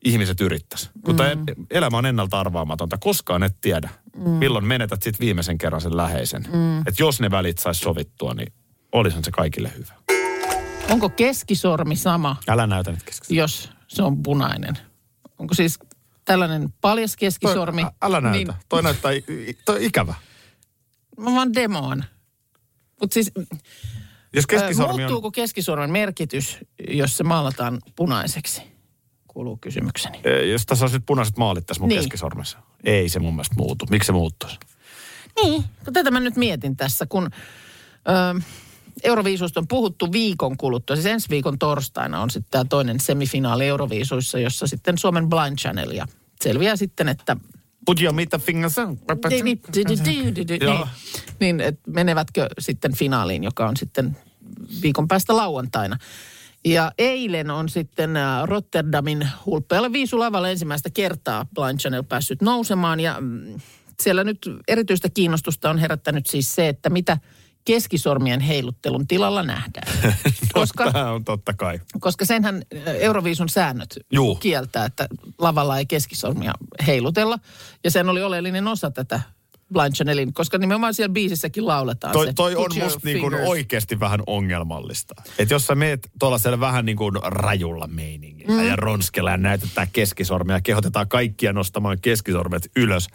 ihmiset 0.06 0.42
yrittäisi. 0.42 0.90
Kun 1.06 1.16
mm. 1.16 1.66
elämä 1.72 1.98
on 1.98 2.06
ennalta 2.06 2.40
arvaamatonta, 2.40 2.98
koskaan 2.98 3.44
et 3.44 3.56
tiedä, 3.62 3.90
mm. 4.16 4.30
milloin 4.30 4.66
menetät 4.66 5.04
sitten 5.04 5.26
viimeisen 5.26 5.58
kerran 5.58 5.82
sen 5.82 5.98
läheisen. 5.98 6.44
Mm. 6.54 6.80
Että 6.80 7.04
jos 7.04 7.22
ne 7.22 7.32
välit 7.32 7.58
saisi 7.58 7.80
sovittua, 7.80 8.34
niin 8.34 8.54
olisihan 8.92 9.24
se 9.24 9.32
kaikille 9.32 9.72
hyvä. 9.78 9.94
Onko 10.90 11.10
keskisormi 11.10 11.96
sama, 11.96 12.36
Älä 12.48 12.68
näytä 12.68 12.92
nyt 12.92 13.04
kesken. 13.04 13.38
jos 13.38 13.70
se 13.88 14.04
on 14.04 14.24
punainen? 14.24 14.78
Onko 15.40 15.54
siis 15.54 15.80
tällainen 16.26 16.74
paljas 16.82 17.16
keskisormi? 17.16 17.84
Ä- 17.84 17.92
Älä 18.02 18.22
näytä. 18.22 18.38
Niin. 18.38 18.54
Toi 18.70 18.84
näyttää 18.84 19.12
toi 19.66 19.86
ikävä. 19.86 20.14
Mä 21.18 21.32
vaan 21.32 21.54
demoon. 21.54 22.04
Mutta 23.02 23.14
siis 23.14 23.32
Jos 24.38 24.48
keskisormi 24.48 24.94
on... 24.94 25.00
muuttuuko 25.00 25.32
keskisormen 25.32 25.92
merkitys, 25.92 26.58
jos 26.90 27.18
se 27.18 27.24
maalataan 27.24 27.80
punaiseksi? 27.96 28.62
Kuuluu 29.28 29.58
kysymykseni. 29.58 30.20
Eh, 30.24 30.50
Jos 30.50 30.66
tässä 30.66 30.86
olisi 30.86 30.98
nyt 30.98 31.06
punaiset 31.06 31.38
maalit 31.38 31.66
tässä 31.66 31.82
mun 31.82 31.90
Niin. 31.90 32.00
keskisormessa. 32.00 32.58
Ei 32.84 33.10
se 33.10 33.20
mun 33.20 33.34
mielestä 33.34 33.56
muutu. 33.58 33.86
Miksi 33.90 34.08
se 34.08 34.12
muuttuisi? 34.12 34.58
Niin, 35.44 35.64
tätä 35.94 36.12
mä 36.12 36.20
nyt 36.20 36.36
mietin 36.36 36.78
tässä, 36.78 37.06
kun 37.06 37.30
ö, 38.08 38.42
Euroviisuista 39.04 39.60
on 39.60 39.68
puhuttu 39.68 40.12
viikon 40.12 40.58
kuluttua. 40.58 40.96
Siis 40.96 41.06
ensi 41.06 41.30
viikon 41.30 41.60
torstaina 41.60 42.22
on 42.22 42.30
sitten 42.30 42.52
tämä 42.52 42.66
toinen 42.70 43.00
semifinaali 43.00 43.68
Euroviisuissa, 43.68 44.40
jossa 44.40 44.68
sitten 44.68 44.98
Suomen 44.98 45.30
Blind 45.30 45.58
Channel 45.58 45.92
ja 45.92 46.08
selviää 46.42 46.76
sitten, 46.76 47.08
että 47.08 47.38
Put 47.86 48.02
your 48.02 48.16
middle 48.16 48.40
fingers. 48.40 48.76
Niin, 51.40 51.58
niin, 51.58 51.62
menevätkö 51.88 52.48
sitten 52.60 52.96
finaaliin, 52.96 53.44
joka 53.44 53.68
on 53.68 53.78
sitten 53.78 54.18
viikon 54.82 55.08
päästä 55.08 55.36
lauantaina. 55.36 55.98
Ja 56.66 56.92
eilen 56.98 57.52
on 57.52 57.70
sitten 57.70 58.18
äh, 58.18 58.44
Rotterdamin 58.44 59.30
hulppealla 59.46 59.92
viisulavalle 59.92 60.52
ensimmäistä 60.52 60.90
kertaa 60.90 61.46
Blind 61.56 61.80
Channel 61.80 62.04
päässyt 62.04 62.42
nousemaan. 62.42 63.00
Ja 63.00 63.18
mm, 63.20 63.60
siellä 64.02 64.24
nyt 64.24 64.50
erityistä 64.68 65.10
kiinnostusta 65.10 65.70
on 65.70 65.78
herättänyt 65.78 66.26
siis 66.26 66.56
se, 66.56 66.68
että 66.68 66.90
mitä 66.90 67.18
keskisormien 67.66 68.40
heiluttelun 68.40 69.08
tilalla 69.08 69.44
nähdään. 69.44 69.88
Koska, 70.54 70.92
Tämä 70.92 71.12
on 71.12 71.24
totta 71.24 71.54
kai. 71.54 71.80
koska 72.00 72.26
senhän 72.26 72.56
äh, 72.56 72.96
Euroviisun 73.00 73.50
säännöt 73.50 74.00
Juu. 74.12 74.36
kieltää, 74.36 74.86
että 74.86 75.08
lavalla 75.38 75.78
ei 75.78 75.86
keskisormia 75.86 76.54
heilutella. 76.88 77.40
Ja 77.84 77.92
sen 77.92 78.10
oli 78.10 78.24
oleellinen 78.24 78.68
osa 78.68 78.92
tätä 78.92 79.22
Blind 79.74 79.94
Channelin, 79.94 80.34
koska 80.34 80.58
nimenomaan 80.58 80.94
siellä 80.94 81.14
biisissäkin 81.14 81.68
lauletaan 81.68 82.14
Toi, 82.14 82.26
se. 82.26 82.34
toi 82.34 82.56
on 82.56 82.72
musta 82.84 83.00
niin 83.04 83.20
kuin 83.20 83.34
oikeasti 83.34 84.00
vähän 84.00 84.20
ongelmallista. 84.28 85.16
Että 85.40 85.54
jos 85.54 85.68
sä 85.68 85.76
meet 85.76 86.10
tuollaisella 86.20 86.60
vähän 86.60 86.86
niin 86.86 86.98
kuin 86.98 87.16
rajulla 87.24 87.88
meiningillä 87.88 88.62
mm. 88.62 88.68
ja 88.68 88.76
ronskella 88.76 89.32
ja 89.32 89.38
näytetään 89.38 89.88
keskisormia 89.94 90.56
ja 90.56 90.62
kehotetaan 90.62 91.08
kaikkia 91.08 91.54
nostamaan 91.54 91.98
keskisormet 92.02 92.70
ylös. 92.76 93.08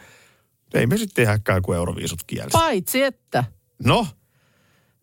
Ei 0.74 0.86
me 0.86 0.96
sitten 0.96 1.24
tehdäkään 1.24 1.62
kuin 1.62 1.76
euroviisut 1.76 2.20
kielessä. 2.26 2.58
Paitsi 2.58 3.02
että 3.02 3.44
No, 3.84 4.06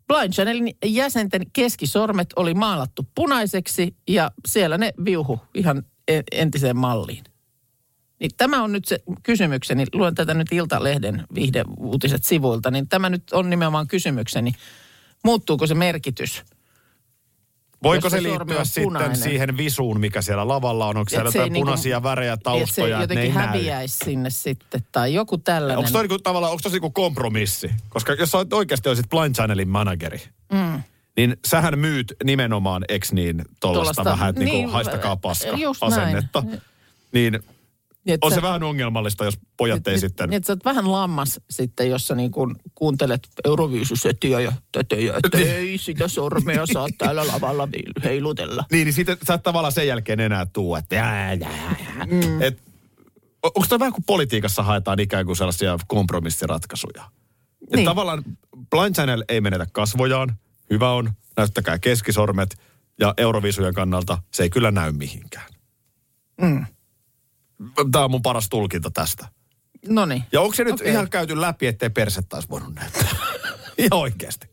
Blind 0.07 0.33
Channelin 0.33 0.75
jäsenten 0.85 1.41
keskisormet 1.53 2.27
oli 2.35 2.53
maalattu 2.53 3.07
punaiseksi 3.15 3.95
ja 4.07 4.31
siellä 4.47 4.77
ne 4.77 4.93
viuhu 5.05 5.39
ihan 5.53 5.83
entiseen 6.31 6.77
malliin. 6.77 7.23
Niin 8.19 8.31
tämä 8.37 8.63
on 8.63 8.71
nyt 8.71 8.85
se 8.85 8.99
kysymykseni. 9.23 9.85
Luen 9.93 10.15
tätä 10.15 10.33
nyt 10.33 10.47
Iltalehden 10.51 11.23
viihdeuutiset 11.35 12.23
sivuilta, 12.23 12.71
niin 12.71 12.87
tämä 12.87 13.09
nyt 13.09 13.23
on 13.33 13.49
nimenomaan 13.49 13.87
kysymykseni. 13.87 14.51
Muuttuuko 15.23 15.67
se 15.67 15.73
merkitys? 15.75 16.43
voiko 17.83 18.09
se 18.09 18.17
se 18.17 18.23
liittyä 18.23 18.63
sitten 18.65 18.83
punainen. 18.83 19.17
siihen 19.17 19.57
visuun, 19.57 19.99
mikä 19.99 20.21
siellä 20.21 20.47
lavalla 20.47 20.85
on? 20.87 20.97
Onko 20.97 21.09
siellä 21.09 21.27
Et 21.27 21.33
se 21.33 21.37
jotain 21.39 21.53
niinku- 21.53 21.65
punaisia 21.65 22.03
värejä, 22.03 22.33
Että 22.33 22.51
se 22.51 22.57
taustoja, 22.59 22.87
ne 22.87 22.95
ei 22.95 23.03
jotenkin 23.03 23.33
näy? 23.35 23.47
häviäisi 23.47 23.97
sinne 24.05 24.29
sitten 24.29 24.81
tai 24.91 25.13
joku 25.13 25.37
tällainen. 25.37 25.77
Onko 25.77 25.89
toi 25.91 26.01
niinku, 26.03 26.19
tavallaan, 26.19 26.51
onko 26.51 26.61
tosi 26.63 26.75
niinku 26.75 26.89
kompromissi? 26.91 27.71
Koska 27.89 28.13
jos 28.13 28.31
sä 28.31 28.37
oot 28.37 28.53
oikeasti 28.53 28.89
olisit 28.89 29.09
Blind 29.09 29.35
Channelin 29.35 29.69
manageri, 29.69 30.21
mm. 30.51 30.83
niin 31.17 31.37
sähän 31.47 31.79
myyt 31.79 32.13
nimenomaan, 32.23 32.85
eks 32.89 33.11
niin, 33.13 33.35
tollasta 33.59 33.93
Tuollaista- 33.93 34.05
vähän, 34.05 34.29
että 34.29 34.39
niin, 34.39 34.45
niin, 34.45 34.55
niinku, 34.55 34.71
haistakaa 34.73 35.15
paska 35.15 35.49
just 35.57 35.81
näin. 35.81 35.93
asennetta. 35.93 36.43
Niin 37.11 37.39
Niin, 38.09 38.19
on 38.21 38.31
sä- 38.31 38.35
se 38.35 38.41
vähän 38.41 38.63
ongelmallista, 38.63 39.25
jos 39.25 39.37
pojat 39.57 39.87
ei 39.87 39.93
Niin, 39.93 39.99
sitten... 40.01 40.29
Niin, 40.29 40.43
sä 40.43 40.53
oot 40.53 40.65
vähän 40.65 40.91
lammas 40.91 41.39
sitten, 41.49 41.89
jos 41.89 42.07
sä 42.07 42.15
niin 42.15 42.31
kuin 42.31 42.55
kuuntelet 42.75 43.27
Euroviisusetiä 43.45 44.39
ja 44.39 44.51
tätä 44.71 44.95
ja 44.95 45.13
että 45.23 45.37
ei 45.37 45.77
sitä 45.77 46.07
sormea 46.07 46.65
saa 46.65 46.87
täällä 46.97 47.27
lavalla 47.27 47.67
heilutella. 48.03 48.65
Niin, 48.71 48.85
niin 48.85 48.93
siitä 48.93 49.17
sä 49.27 49.33
et 49.33 49.43
tavallaan 49.43 49.71
sen 49.71 49.87
jälkeen 49.87 50.19
enää 50.19 50.45
tuu, 50.45 50.75
että 50.75 50.95
jää, 50.95 51.33
jää, 51.33 51.75
jää. 51.79 52.05
Mm. 52.05 52.41
Et, 52.41 52.61
on- 53.43 53.51
onko 53.55 53.67
tämä 53.69 53.79
vähän 53.79 53.93
kuin 53.93 54.03
politiikassa 54.07 54.63
haetaan 54.63 54.99
ikään 54.99 55.25
kuin 55.25 55.35
sellaisia 55.35 55.77
kompromissiratkaisuja? 55.87 57.03
Niin. 57.03 57.75
Niin. 57.75 57.85
tavallaan 57.85 58.23
Blind 58.69 58.95
Channel 58.95 59.23
ei 59.29 59.41
menetä 59.41 59.67
kasvojaan, 59.71 60.33
hyvä 60.69 60.91
on, 60.91 61.11
näyttäkää 61.37 61.79
keskisormet, 61.79 62.55
ja 62.99 63.13
Euroviisujen 63.17 63.73
kannalta 63.73 64.17
se 64.33 64.43
ei 64.43 64.49
kyllä 64.49 64.71
näy 64.71 64.91
mihinkään. 64.91 65.49
Mm. 66.41 66.65
Tämä 67.91 68.05
on 68.05 68.11
mun 68.11 68.21
paras 68.21 68.49
tulkinta 68.49 68.91
tästä. 68.91 69.27
No 69.87 70.05
niin. 70.05 70.23
Ja 70.31 70.41
onko 70.41 70.55
se 70.55 70.63
nyt 70.63 70.73
Okei. 70.73 70.91
ihan 70.91 71.09
käyty 71.09 71.41
läpi, 71.41 71.67
ettei 71.67 71.89
persettä 71.89 72.35
olisi 72.35 72.49
voinut 72.49 72.75
näyttää? 72.75 73.09
ihan 73.77 73.93
oikeasti. 73.93 74.47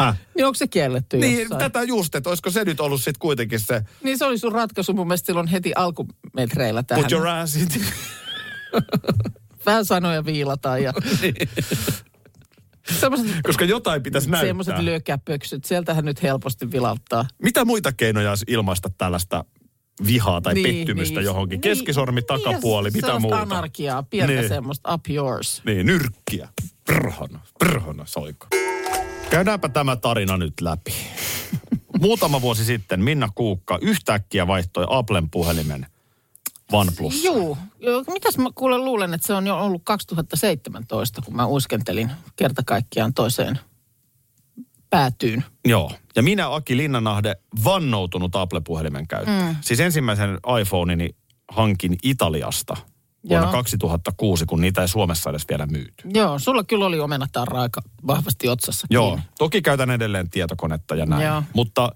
Äh. 0.00 0.18
Niin 0.36 0.46
onko 0.46 0.54
se 0.54 0.66
kielletty 0.66 1.16
Niin, 1.16 1.38
jossain? 1.40 1.58
tätä 1.58 1.82
just, 1.82 2.14
että 2.14 2.30
olisiko 2.30 2.50
se 2.50 2.64
nyt 2.64 2.80
ollut 2.80 3.00
sitten 3.00 3.18
kuitenkin 3.20 3.60
se 3.60 3.82
Niin 4.04 4.18
se 4.18 4.24
oli 4.24 4.38
sun 4.38 4.52
ratkaisu 4.52 4.92
mun 4.92 5.06
mielestä 5.06 5.26
silloin 5.26 5.46
heti 5.46 5.72
alkumetreillä 5.76 6.82
tähän. 6.82 7.04
put 7.04 7.12
your 7.12 7.26
ass 7.28 7.56
in. 7.56 7.68
Vähän 9.66 9.84
sanoja 9.84 10.24
viilataan 10.24 10.82
ja... 10.82 10.92
Semmoiset, 13.00 13.26
Koska 13.42 13.64
jotain 13.64 14.02
pitäisi 14.02 14.30
näyttää. 14.30 14.48
semmoiset 14.48 14.78
lyökäpöksyt, 14.78 15.64
sieltähän 15.64 16.04
nyt 16.04 16.22
helposti 16.22 16.70
vilauttaa. 16.72 17.26
Mitä 17.42 17.64
muita 17.64 17.92
keinoja 17.92 18.28
olisi 18.30 18.44
ilmaista 18.48 18.90
tällaista 18.98 19.44
vihaa 20.06 20.40
tai 20.40 20.54
niin, 20.54 20.76
pettymystä 20.76 21.14
niin, 21.20 21.24
johonkin? 21.24 21.60
Keskisormi, 21.60 22.22
takapuoli, 22.22 22.88
ja 22.88 22.92
mitä 22.92 23.18
muuta? 23.18 23.40
anarkiaa, 23.40 24.02
pientä 24.02 24.34
Niin. 24.34 24.48
semmoista 24.48 24.94
up 24.94 25.00
yours. 25.10 25.62
Niin, 25.64 25.86
nyrkkiä. 25.86 26.48
Prhona, 26.84 27.40
prhona 27.58 28.06
soiko. 28.06 28.46
Käydäänpä 29.30 29.68
tämä 29.68 29.96
tarina 29.96 30.36
nyt 30.36 30.60
läpi. 30.60 30.94
Muutama 32.00 32.40
vuosi 32.40 32.64
sitten 32.64 33.00
Minna 33.00 33.28
Kuukka 33.34 33.78
yhtäkkiä 33.82 34.46
vaihtoi 34.46 34.86
Applen 34.88 35.30
puhelimen 35.30 35.86
OnePlus. 36.72 37.24
Joo, 37.24 37.58
mitäs 38.12 38.38
mä 38.38 38.48
kuulen 38.54 38.84
luulen, 38.84 39.14
että 39.14 39.26
se 39.26 39.34
on 39.34 39.46
jo 39.46 39.58
ollut 39.58 39.82
2017, 39.84 41.22
kun 41.22 41.36
mä 41.36 41.46
uiskentelin 41.46 42.10
kerta 42.36 42.62
kaikkiaan 42.66 43.14
toiseen 43.14 43.58
päätyyn. 44.92 45.44
Joo. 45.64 45.90
Ja 46.16 46.22
minä, 46.22 46.54
Aki 46.54 46.76
Linnanahde, 46.76 47.36
vannoutunut 47.64 48.36
Apple-puhelimen 48.36 49.08
käyttäjä. 49.08 49.42
Mm. 49.42 49.56
Siis 49.60 49.80
ensimmäisen 49.80 50.38
iPhoneini 50.60 51.16
hankin 51.48 51.96
Italiasta 52.02 52.76
vuonna 53.28 53.46
Joo. 53.46 53.52
2006, 53.52 54.46
kun 54.46 54.60
niitä 54.60 54.80
ei 54.82 54.88
Suomessa 54.88 55.30
edes 55.30 55.48
vielä 55.48 55.66
myyty. 55.66 56.08
Joo, 56.14 56.38
sulla 56.38 56.64
kyllä 56.64 56.86
oli 56.86 57.00
omenatarra 57.00 57.60
aika 57.60 57.82
vahvasti 58.06 58.48
otsassa 58.48 58.86
Joo, 58.90 59.08
kiinni. 59.08 59.24
toki 59.38 59.62
käytän 59.62 59.90
edelleen 59.90 60.30
tietokonetta 60.30 60.94
ja 60.94 61.06
näin. 61.06 61.26
Joo. 61.26 61.42
Mutta 61.54 61.92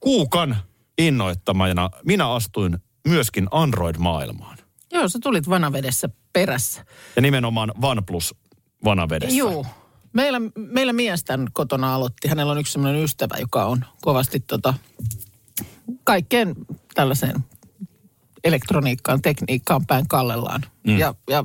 Kuukan 0.00 0.56
innoittamana 0.98 1.90
minä 2.04 2.30
astuin 2.32 2.78
myöskin 3.08 3.48
Android-maailmaan. 3.50 4.58
Joo, 4.92 5.08
sä 5.08 5.18
tulit 5.22 5.48
vanavedessä 5.48 6.08
perässä. 6.32 6.84
Ja 7.16 7.22
nimenomaan 7.22 7.72
OnePlus 7.82 8.34
vanavedessä. 8.84 9.36
Juu. 9.36 9.66
Meillä, 10.14 10.40
meillä 10.56 10.92
mies 10.92 11.24
tämän 11.24 11.46
kotona 11.52 11.94
aloitti. 11.94 12.28
Hänellä 12.28 12.52
on 12.52 12.58
yksi 12.58 12.72
sellainen 12.72 13.02
ystävä, 13.02 13.34
joka 13.40 13.64
on 13.64 13.84
kovasti 14.00 14.40
tota, 14.40 14.74
kaikkeen 16.04 16.54
tällaiseen 16.94 17.44
elektroniikkaan, 18.44 19.22
tekniikkaan 19.22 19.86
päin 19.86 20.08
kallellaan. 20.08 20.62
Mm. 20.86 20.98
Ja, 20.98 21.14
ja 21.30 21.44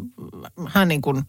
hän 0.67 0.87
niin 0.87 1.01
kuin 1.01 1.23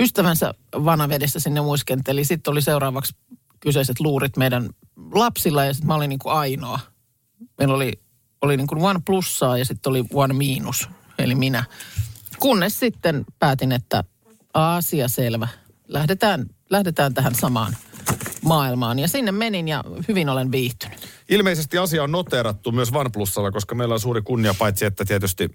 ystävänsä 0.00 0.54
vanavedessä 0.72 1.40
sinne 1.40 1.60
muiskenteli. 1.60 2.24
Sitten 2.24 2.52
oli 2.52 2.62
seuraavaksi 2.62 3.14
kyseiset 3.60 4.00
luurit 4.00 4.36
meidän 4.36 4.70
lapsilla 5.12 5.64
ja 5.64 5.72
sitten 5.72 5.86
mä 5.86 5.94
olin 5.94 6.08
niin 6.08 6.18
kuin 6.18 6.32
ainoa. 6.32 6.80
Meillä 7.58 7.74
oli, 7.74 7.92
oli 8.42 8.56
niin 8.56 8.66
kuin 8.66 8.82
one 8.82 9.00
plussaa 9.06 9.58
ja 9.58 9.64
sitten 9.64 9.90
oli 9.90 10.04
one 10.12 10.34
miinus, 10.34 10.88
eli 11.18 11.34
minä. 11.34 11.64
Kunnes 12.38 12.80
sitten 12.80 13.24
päätin, 13.38 13.72
että 13.72 14.04
asia 14.54 15.08
selvä. 15.08 15.48
Lähdetään, 15.92 16.46
lähdetään 16.70 17.14
tähän 17.14 17.34
samaan 17.34 17.76
maailmaan. 18.42 18.98
Ja 18.98 19.08
sinne 19.08 19.32
menin 19.32 19.68
ja 19.68 19.84
hyvin 20.08 20.28
olen 20.28 20.52
viihtynyt. 20.52 21.08
Ilmeisesti 21.28 21.78
asia 21.78 22.02
on 22.02 22.12
noteerattu 22.12 22.72
myös 22.72 22.92
OnePlusalla, 22.92 23.50
koska 23.50 23.74
meillä 23.74 23.94
on 23.94 24.00
suuri 24.00 24.22
kunnia 24.22 24.54
paitsi, 24.54 24.84
että 24.84 25.04
tietysti 25.04 25.50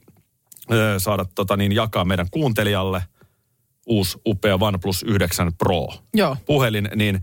ö, 0.72 0.96
saada 0.98 1.26
tota, 1.36 1.58
niin, 1.58 1.72
jakaa 1.72 2.06
meidän 2.06 2.28
kuuntelijalle 2.32 3.04
uusi 3.86 4.18
upea 4.26 4.58
OnePlus 4.62 5.04
9 5.04 5.54
Pro 5.54 5.88
Joo, 6.14 6.38
puhelin, 6.46 6.90
niin 6.96 7.22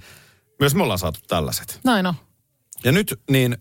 myös 0.61 0.75
me 0.75 0.83
ollaan 0.83 0.99
saatu 0.99 1.21
tällaiset. 1.29 1.81
näin 1.85 2.07
on. 2.07 2.15
Ja 2.85 2.93
nyt 2.93 3.21
niin, 3.31 3.57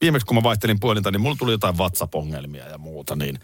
viimeksi 0.00 0.26
kun 0.26 0.36
mä 0.36 0.42
vaihtelin 0.42 0.80
puhelinta, 0.80 1.10
niin 1.10 1.20
mulla 1.20 1.36
tuli 1.38 1.52
jotain 1.52 1.78
WhatsApp-ongelmia 1.78 2.68
ja 2.68 2.78
muuta, 2.78 3.16
niin 3.16 3.38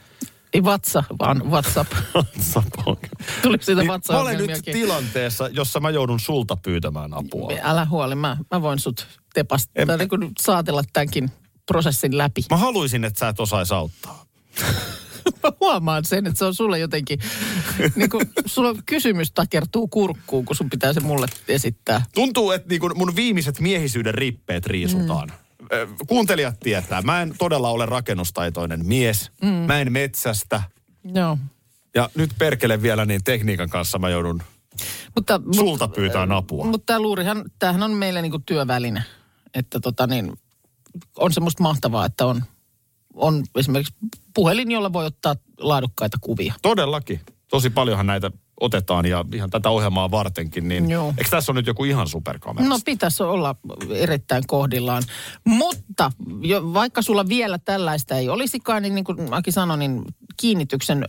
Ei 0.54 0.60
WhatsApp, 0.60 1.06
vaan 1.18 1.50
WhatsApp. 1.50 1.92
WhatsApp-ongelmia. 2.14 3.42
Tuli 3.42 3.58
siitä 3.60 3.80
Niin 3.82 4.00
mä 4.12 4.20
olen 4.20 4.38
nyt 4.38 4.62
tilanteessa, 4.64 5.48
jossa 5.48 5.80
mä 5.80 5.90
joudun 5.90 6.20
sulta 6.20 6.56
pyytämään 6.62 7.14
apua. 7.14 7.52
Älä 7.62 7.86
huoli, 7.90 8.14
mä, 8.14 8.36
mä 8.50 8.62
voin 8.62 8.78
sut 8.78 9.06
tepasta, 9.34 9.72
En- 9.76 9.86
tai 9.86 9.98
niin 9.98 10.08
kuin 10.08 10.32
saatella 10.40 10.82
tämänkin 10.92 11.30
prosessin 11.66 12.18
läpi. 12.18 12.40
Mä 12.50 12.56
haluaisin, 12.56 13.04
että 13.04 13.18
sä 13.18 13.28
et 13.28 13.40
osaisi 13.40 13.74
auttaa. 13.74 14.24
Mä 15.42 15.52
huomaan 15.60 16.04
sen, 16.04 16.26
että 16.26 16.38
se 16.38 16.44
on 16.44 16.54
sulle 16.54 16.78
jotenkin, 16.78 17.18
niin 17.96 18.10
kuin 18.10 18.30
sulla 18.46 18.74
kysymys 18.86 19.32
takertuu 19.32 19.88
kurkkuun, 19.88 20.44
kun 20.44 20.56
sun 20.56 20.70
pitää 20.70 20.92
se 20.92 21.00
mulle 21.00 21.26
esittää. 21.48 22.02
Tuntuu, 22.14 22.50
että 22.50 22.68
niin 22.68 22.80
kun 22.80 22.92
mun 22.94 23.16
viimeiset 23.16 23.60
miehisyyden 23.60 24.14
rippeet 24.14 24.66
riisutaan. 24.66 25.30
Ö, 25.30 25.43
Kuuntelijat 26.06 26.60
tietää, 26.60 27.02
mä 27.02 27.22
en 27.22 27.34
todella 27.38 27.70
ole 27.70 27.86
rakennustaitoinen 27.86 28.86
mies. 28.86 29.30
Mm. 29.42 29.48
Mä 29.48 29.80
en 29.80 29.92
metsästä. 29.92 30.62
Joo. 31.14 31.38
Ja 31.94 32.10
nyt 32.14 32.30
perkele 32.38 32.82
vielä 32.82 33.06
niin 33.06 33.24
tekniikan 33.24 33.68
kanssa 33.68 33.98
mä 33.98 34.08
joudun 34.08 34.42
Mutta, 35.14 35.40
sulta 35.52 35.88
pyytään 35.88 36.32
apua. 36.32 36.64
Mutta 36.64 36.86
tämä 36.86 37.00
luurihan, 37.00 37.44
tämähän 37.58 37.82
on 37.82 37.90
meille 37.92 38.22
niinku 38.22 38.38
työväline. 38.38 39.04
Että 39.54 39.80
tota 39.80 40.06
niin, 40.06 40.32
on 41.18 41.32
semmoista 41.32 41.62
mahtavaa, 41.62 42.06
että 42.06 42.26
on, 42.26 42.42
on 43.14 43.44
esimerkiksi 43.58 43.94
puhelin, 44.34 44.70
jolla 44.70 44.92
voi 44.92 45.06
ottaa 45.06 45.34
laadukkaita 45.58 46.16
kuvia. 46.20 46.54
Todellakin. 46.62 47.20
Tosi 47.48 47.70
paljonhan 47.70 48.06
näitä 48.06 48.30
otetaan 48.60 49.06
ja 49.06 49.24
ihan 49.34 49.50
tätä 49.50 49.70
ohjelmaa 49.70 50.10
vartenkin, 50.10 50.68
niin 50.68 50.90
Joo. 50.90 51.14
eikö 51.18 51.30
tässä 51.30 51.52
ole 51.52 51.58
nyt 51.58 51.66
joku 51.66 51.84
ihan 51.84 52.08
superkamera? 52.08 52.68
No 52.68 52.78
pitäisi 52.84 53.22
olla 53.22 53.56
erittäin 53.90 54.46
kohdillaan. 54.46 55.02
Mutta 55.44 56.12
jo, 56.42 56.74
vaikka 56.74 57.02
sulla 57.02 57.28
vielä 57.28 57.58
tällaista 57.58 58.14
ei 58.14 58.28
olisikaan, 58.28 58.82
niin 58.82 58.94
niin 58.94 59.04
kuin 59.04 59.34
Aki 59.34 59.52
sanoi, 59.52 59.78
niin 59.78 60.04
kiinnityksen, 60.36 61.08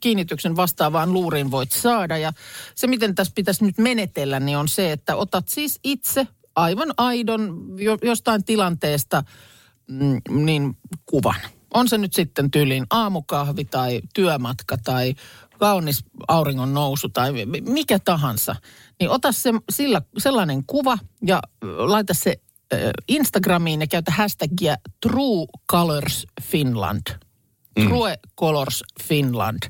kiinnityksen 0.00 0.56
vastaavaan 0.56 1.12
luuriin 1.12 1.50
voit 1.50 1.72
saada. 1.72 2.18
Ja 2.18 2.32
se, 2.74 2.86
miten 2.86 3.14
tässä 3.14 3.32
pitäisi 3.34 3.64
nyt 3.64 3.78
menetellä, 3.78 4.40
niin 4.40 4.58
on 4.58 4.68
se, 4.68 4.92
että 4.92 5.16
otat 5.16 5.48
siis 5.48 5.80
itse 5.84 6.26
aivan 6.56 6.94
aidon 6.96 7.66
jo, 7.78 7.98
jostain 8.02 8.44
tilanteesta 8.44 9.24
mm, 9.88 10.20
niin 10.30 10.76
kuvan. 11.06 11.40
On 11.74 11.88
se 11.88 11.98
nyt 11.98 12.12
sitten 12.12 12.50
tyyliin 12.50 12.86
aamukahvi 12.90 13.64
tai 13.64 14.00
työmatka 14.14 14.76
tai 14.84 15.14
kaunis 15.62 16.04
auringon 16.28 16.74
nousu 16.74 17.08
tai 17.08 17.32
mi- 17.46 17.60
mikä 17.60 17.98
tahansa. 17.98 18.56
Niin 19.00 19.10
ota 19.10 19.32
se, 19.32 19.50
sillä, 19.72 20.02
sellainen 20.18 20.64
kuva 20.66 20.98
ja 21.26 21.42
laita 21.62 22.14
se 22.14 22.36
Instagramiin 23.08 23.80
ja 23.80 23.86
käytä 23.86 24.10
hashtagia 24.10 24.76
True 25.00 25.46
Colors 25.70 26.26
Finland. 26.42 27.06
True 27.84 28.18
Colors 28.40 28.82
Finland. 29.02 29.62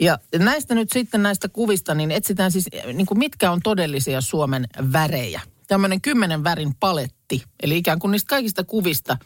Ja 0.00 0.18
näistä 0.38 0.74
nyt 0.74 0.88
sitten 0.92 1.22
näistä 1.22 1.48
kuvista, 1.48 1.94
niin 1.94 2.10
etsitään 2.10 2.52
siis, 2.52 2.66
niin 2.92 3.06
kuin 3.06 3.18
mitkä 3.18 3.50
on 3.50 3.60
todellisia 3.62 4.20
Suomen 4.20 4.66
värejä. 4.92 5.40
Tämmöinen 5.66 6.00
kymmenen 6.00 6.44
värin 6.44 6.74
paletti. 6.80 7.42
Eli 7.62 7.76
ikään 7.76 7.98
kuin 7.98 8.10
niistä 8.10 8.28
kaikista 8.28 8.64
kuvista 8.64 9.18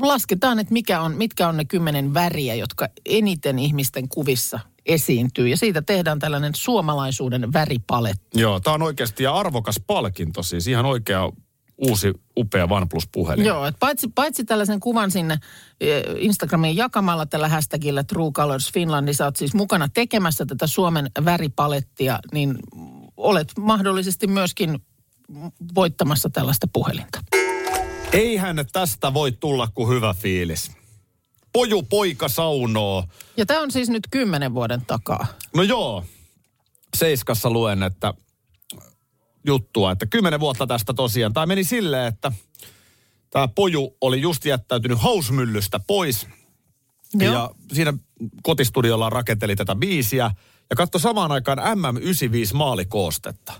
lasketaan, 0.00 0.58
että 0.58 0.72
mikä 0.72 1.00
on, 1.00 1.14
mitkä 1.14 1.48
on 1.48 1.56
ne 1.56 1.64
kymmenen 1.64 2.14
väriä, 2.14 2.54
jotka 2.54 2.88
eniten 3.06 3.58
ihmisten 3.58 4.08
kuvissa 4.08 4.60
esiintyy. 4.86 5.48
Ja 5.48 5.56
siitä 5.56 5.82
tehdään 5.82 6.18
tällainen 6.18 6.54
suomalaisuuden 6.54 7.52
väripaletti. 7.52 8.40
Joo, 8.40 8.60
tää 8.60 8.72
on 8.72 8.82
oikeasti 8.82 9.22
ja 9.22 9.34
arvokas 9.34 9.80
palkinto 9.86 10.42
siis. 10.42 10.66
Ihan 10.66 10.86
oikea 10.86 11.32
uusi 11.78 12.12
upea 12.36 12.68
OnePlus-puhelin. 12.70 13.46
Joo, 13.46 13.66
että 13.66 13.78
paitsi, 13.78 14.08
paitsi 14.14 14.44
tällaisen 14.44 14.80
kuvan 14.80 15.10
sinne 15.10 15.38
eh, 15.80 16.02
Instagramiin 16.16 16.76
jakamalla 16.76 17.26
tällä 17.26 17.48
hashtagillä 17.48 18.04
True 18.04 18.32
Colors 18.32 18.72
Finland, 18.72 19.04
niin 19.04 19.14
sä 19.14 19.24
oot 19.24 19.36
siis 19.36 19.54
mukana 19.54 19.88
tekemässä 19.94 20.46
tätä 20.46 20.66
Suomen 20.66 21.10
väripalettia, 21.24 22.18
niin 22.32 22.58
olet 23.16 23.48
mahdollisesti 23.58 24.26
myöskin 24.26 24.78
voittamassa 25.74 26.30
tällaista 26.30 26.66
puhelinta. 26.72 27.20
Eihän 28.12 28.64
tästä 28.72 29.14
voi 29.14 29.32
tulla 29.32 29.68
kuin 29.74 29.88
hyvä 29.88 30.14
fiilis. 30.14 30.70
Poju 31.52 31.82
poika 31.82 32.28
saunoo. 32.28 33.04
Ja 33.36 33.46
tämä 33.46 33.60
on 33.60 33.70
siis 33.70 33.88
nyt 33.88 34.02
kymmenen 34.10 34.54
vuoden 34.54 34.86
takaa. 34.86 35.26
No 35.54 35.62
joo, 35.62 36.04
Seiskassa 36.96 37.50
luen, 37.50 37.82
että 37.82 38.14
juttua, 39.46 39.92
että 39.92 40.06
kymmenen 40.06 40.40
vuotta 40.40 40.66
tästä 40.66 40.94
tosiaan. 40.94 41.32
Tämä 41.32 41.46
meni 41.46 41.64
silleen, 41.64 42.06
että 42.06 42.32
tämä 43.30 43.48
poju 43.48 43.96
oli 44.00 44.20
just 44.20 44.44
jättäytynyt 44.44 44.98
hausmyllystä 44.98 45.80
pois. 45.86 46.26
Joo. 47.14 47.34
Ja 47.34 47.50
siinä 47.72 47.92
kotistudiolla 48.42 49.10
rakenteli 49.10 49.56
tätä 49.56 49.74
biisiä 49.74 50.30
ja 50.70 50.76
katsoi 50.76 51.00
samaan 51.00 51.32
aikaan 51.32 51.58
MM95 51.58 52.54
maalikoostetta. 52.54 53.52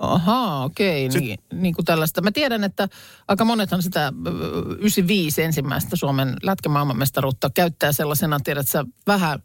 Ahaa, 0.00 0.64
okei. 0.64 1.10
Sit- 1.10 1.20
Niin, 1.20 1.38
niin 1.52 1.74
kuin 1.74 1.84
tällaista. 1.84 2.22
Mä 2.22 2.32
tiedän, 2.32 2.64
että 2.64 2.88
aika 3.28 3.44
monethan 3.44 3.82
sitä 3.82 4.12
ö, 4.26 4.30
95 4.78 5.42
ensimmäistä 5.42 5.96
Suomen 5.96 6.36
lätkämaailmanmestaruutta 6.42 7.50
käyttää 7.54 7.92
sellaisena, 7.92 8.40
tiedät 8.40 8.68
sä, 8.68 8.84
vähän 9.06 9.42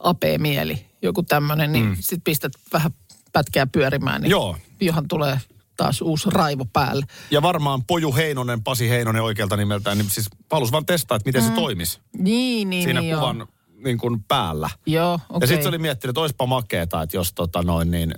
apee 0.00 0.38
mieli, 0.38 0.86
joku 1.02 1.22
tämmöinen, 1.22 1.72
niin 1.72 1.84
mm. 1.84 1.96
sit 2.00 2.20
pistät 2.24 2.52
vähän 2.72 2.90
pätkää 3.32 3.66
pyörimään, 3.66 4.22
niin 4.22 4.30
Joo. 4.30 4.56
johan 4.80 5.08
tulee 5.08 5.40
taas 5.76 6.02
uusi 6.02 6.30
raivo 6.30 6.64
päälle. 6.72 7.06
Ja 7.30 7.42
varmaan 7.42 7.84
Poju 7.84 8.14
Heinonen, 8.14 8.62
Pasi 8.62 8.90
Heinonen 8.90 9.22
oikealta 9.22 9.56
nimeltään, 9.56 9.98
niin 9.98 10.10
siis 10.10 10.28
halus 10.50 10.72
vaan 10.72 10.86
testaa, 10.86 11.16
että 11.16 11.28
miten 11.28 11.42
mm. 11.42 11.48
se 11.48 11.54
toimisi 11.54 12.00
Niin, 12.18 12.70
niin, 12.70 12.84
siinä 12.84 13.00
niin, 13.00 13.14
kuvan 13.14 13.46
niin 13.84 13.98
kuin 13.98 14.24
päällä. 14.28 14.70
Joo, 14.86 15.20
joo 15.30 15.38
Ja 15.40 15.46
sitten 15.46 15.62
se 15.62 15.68
oli 15.68 15.78
miettinyt, 15.78 16.10
että 16.10 16.20
olisipa 16.20 16.46
makeeta, 16.46 17.02
että 17.02 17.16
jos 17.16 17.32
tota 17.32 17.62
noin, 17.62 17.90
niin 17.90 18.14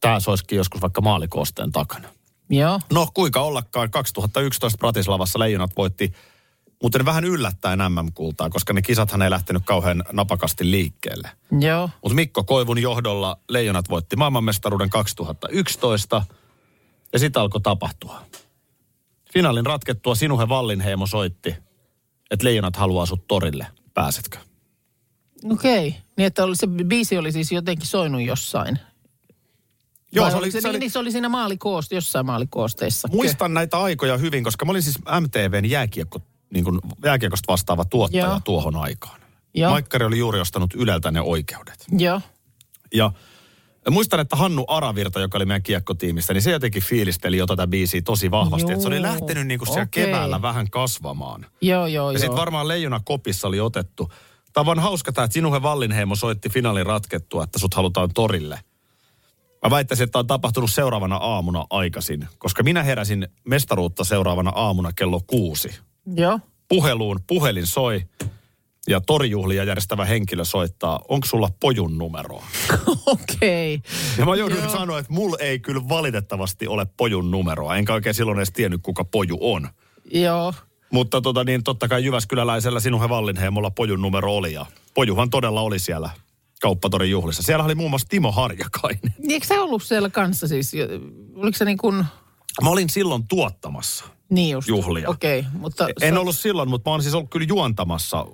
tämä 0.00 0.18
olisikin 0.26 0.56
joskus 0.56 0.80
vaikka 0.80 1.00
maalikoosteen 1.00 1.72
takana. 1.72 2.08
Joo, 2.50 2.80
No 2.92 3.08
kuinka 3.14 3.40
ollakaan, 3.40 3.90
2011 3.90 4.78
Bratislavassa 4.78 5.38
Leijonat 5.38 5.70
voitti, 5.76 6.12
muuten 6.82 7.04
vähän 7.04 7.24
yllättäen 7.24 7.78
MM-kultaa, 7.78 8.50
koska 8.50 8.72
ne 8.72 8.82
kisathan 8.82 9.22
ei 9.22 9.30
lähtenyt 9.30 9.62
kauhean 9.66 10.04
napakasti 10.12 10.70
liikkeelle. 10.70 11.30
joo. 11.60 11.90
Mutta 12.02 12.14
Mikko 12.14 12.44
Koivun 12.44 12.78
johdolla 12.82 13.38
Leijonat 13.48 13.88
voitti 13.90 14.16
maailmanmestaruuden 14.16 14.90
2011 14.90 16.24
ja 17.12 17.18
sitä 17.18 17.40
alkoi 17.40 17.60
tapahtua. 17.60 18.22
Finaalin 19.32 19.66
ratkettua 19.66 20.14
Sinuhe 20.14 20.48
Vallinheimo 20.48 21.06
soitti, 21.06 21.54
että 22.30 22.46
Leijonat 22.46 22.76
haluaa 22.76 23.06
sut 23.06 23.26
torille. 23.28 23.66
Pääsetkö? 23.94 24.38
Okei. 25.52 25.96
Niin, 26.16 26.26
että 26.26 26.42
se 26.54 26.66
biisi 26.66 27.18
oli 27.18 27.32
siis 27.32 27.52
jotenkin 27.52 27.86
soinut 27.86 28.22
jossain. 28.22 28.78
Joo, 30.12 30.24
Vai 30.24 30.30
se 30.30 30.36
oli, 30.38 30.50
se, 30.50 30.60
se 30.60 30.68
oli, 30.68 30.78
niin, 30.78 30.90
se 30.90 30.98
oli 30.98 31.12
siinä 31.12 31.28
maalikoost, 31.28 31.92
jossain 31.92 32.26
maalikoosteissa. 32.26 33.08
muistan 33.12 33.54
näitä 33.54 33.78
aikoja 33.78 34.16
hyvin, 34.16 34.44
koska 34.44 34.64
mä 34.64 34.70
olin 34.70 34.82
siis 34.82 34.98
MTVn 35.20 35.70
jääkiekko, 35.70 36.20
niin 36.52 36.64
kuin 36.64 36.80
jääkiekosta 37.04 37.52
vastaava 37.52 37.84
tuottaja 37.84 38.24
Joo. 38.26 38.40
tuohon 38.44 38.76
aikaan. 38.76 39.20
Joo, 39.54 39.70
Maikkari 39.70 40.04
oli 40.06 40.18
juuri 40.18 40.40
ostanut 40.40 40.74
Yleltä 40.74 41.10
ne 41.10 41.20
oikeudet. 41.20 41.86
joo. 41.92 42.20
Ja 43.84 43.90
muistan, 43.90 44.20
että 44.20 44.36
Hannu 44.36 44.64
Aravirta, 44.68 45.20
joka 45.20 45.38
oli 45.38 45.44
meidän 45.44 45.62
kiekkotiimistä, 45.62 46.32
niin 46.32 46.42
se 46.42 46.50
jotenkin 46.50 46.82
fiilisteli 46.82 47.36
jo 47.36 47.46
tätä 47.46 47.66
biisiä 47.66 48.02
tosi 48.04 48.30
vahvasti. 48.30 48.72
Että 48.72 48.82
se 48.82 48.88
oli 48.88 49.02
lähtenyt 49.02 49.46
niinku 49.46 49.64
siellä 49.64 49.82
okei. 49.82 50.06
keväällä 50.06 50.42
vähän 50.42 50.70
kasvamaan. 50.70 51.46
Joo, 51.60 51.86
joo, 51.86 52.10
Ja 52.10 52.18
sitten 52.18 52.36
varmaan 52.36 52.68
Leijona 52.68 53.00
Kopissa 53.04 53.48
oli 53.48 53.60
otettu 53.60 54.12
Tämä 54.52 54.62
on 54.62 54.66
vaan 54.66 54.78
hauska 54.78 55.12
tämä, 55.12 55.24
että 55.24 55.32
Sinuhe 55.32 55.62
Vallinheimo 55.62 56.16
soitti 56.16 56.48
finaalin 56.48 56.86
ratkettua, 56.86 57.44
että 57.44 57.58
sut 57.58 57.74
halutaan 57.74 58.10
torille. 58.14 58.60
Mä 59.64 59.70
väittäisin, 59.70 60.04
että 60.04 60.12
tämä 60.12 60.20
on 60.20 60.26
tapahtunut 60.26 60.70
seuraavana 60.70 61.16
aamuna 61.16 61.64
aikaisin, 61.70 62.28
koska 62.38 62.62
minä 62.62 62.82
heräsin 62.82 63.28
mestaruutta 63.44 64.04
seuraavana 64.04 64.50
aamuna 64.54 64.92
kello 64.92 65.20
kuusi. 65.26 65.78
Joo. 66.14 66.40
Puheluun 66.68 67.20
puhelin 67.26 67.66
soi 67.66 68.02
ja 68.88 69.00
torijuhlia 69.00 69.64
järjestävä 69.64 70.04
henkilö 70.04 70.44
soittaa, 70.44 71.00
onko 71.08 71.26
sulla 71.26 71.48
pojun 71.60 71.98
numeroa? 71.98 72.44
Okei. 73.06 73.74
Okay. 73.74 73.92
Ja 74.18 74.26
mä 74.26 74.36
joudun 74.36 74.58
Joo. 74.58 74.68
sanoa, 74.68 74.98
että 74.98 75.12
mulla 75.12 75.36
ei 75.40 75.58
kyllä 75.58 75.88
valitettavasti 75.88 76.66
ole 76.66 76.86
pojun 76.96 77.30
numeroa. 77.30 77.76
Enkä 77.76 77.94
oikein 77.94 78.14
silloin 78.14 78.38
edes 78.38 78.52
tiennyt, 78.52 78.80
kuka 78.82 79.04
poju 79.04 79.38
on. 79.40 79.68
Joo. 80.12 80.54
Mutta 80.92 81.20
tota, 81.20 81.44
niin 81.44 81.64
totta 81.64 81.88
kai 81.88 82.04
Jyväskyläläisellä 82.04 82.80
Sinuhe 82.80 83.08
Vallinheimolla 83.08 83.70
pojun 83.70 84.02
numero 84.02 84.36
oli. 84.36 84.52
Ja 84.52 84.66
pojuhan 84.94 85.30
todella 85.30 85.60
oli 85.60 85.78
siellä 85.78 86.10
kauppatorin 86.60 87.10
juhlissa. 87.10 87.42
Siellä 87.42 87.64
oli 87.64 87.74
muun 87.74 87.90
muassa 87.90 88.08
Timo 88.08 88.32
Harjakainen. 88.32 89.14
Eikö 89.28 89.46
sä 89.46 89.54
ollut 89.54 89.82
siellä 89.82 90.10
kanssa 90.10 90.48
siis? 90.48 90.72
Oliko 91.34 91.58
se 91.58 91.64
niin 91.64 91.78
kuin, 91.78 92.04
Mä 92.62 92.70
olin 92.70 92.90
silloin 92.90 93.26
tuottamassa. 93.28 94.04
niin 94.30 94.52
just. 94.52 94.68
Juhlia. 94.68 95.08
Okei, 95.08 95.38
okay, 95.38 95.50
mutta... 95.58 95.88
En 96.00 96.14
sä- 96.14 96.20
ollut 96.20 96.38
silloin, 96.38 96.70
mutta 96.70 96.90
mä 96.90 96.94
oon 96.94 97.02
siis 97.02 97.14
ollut 97.14 97.30
kyllä 97.30 97.46
juontamassa 97.48 98.26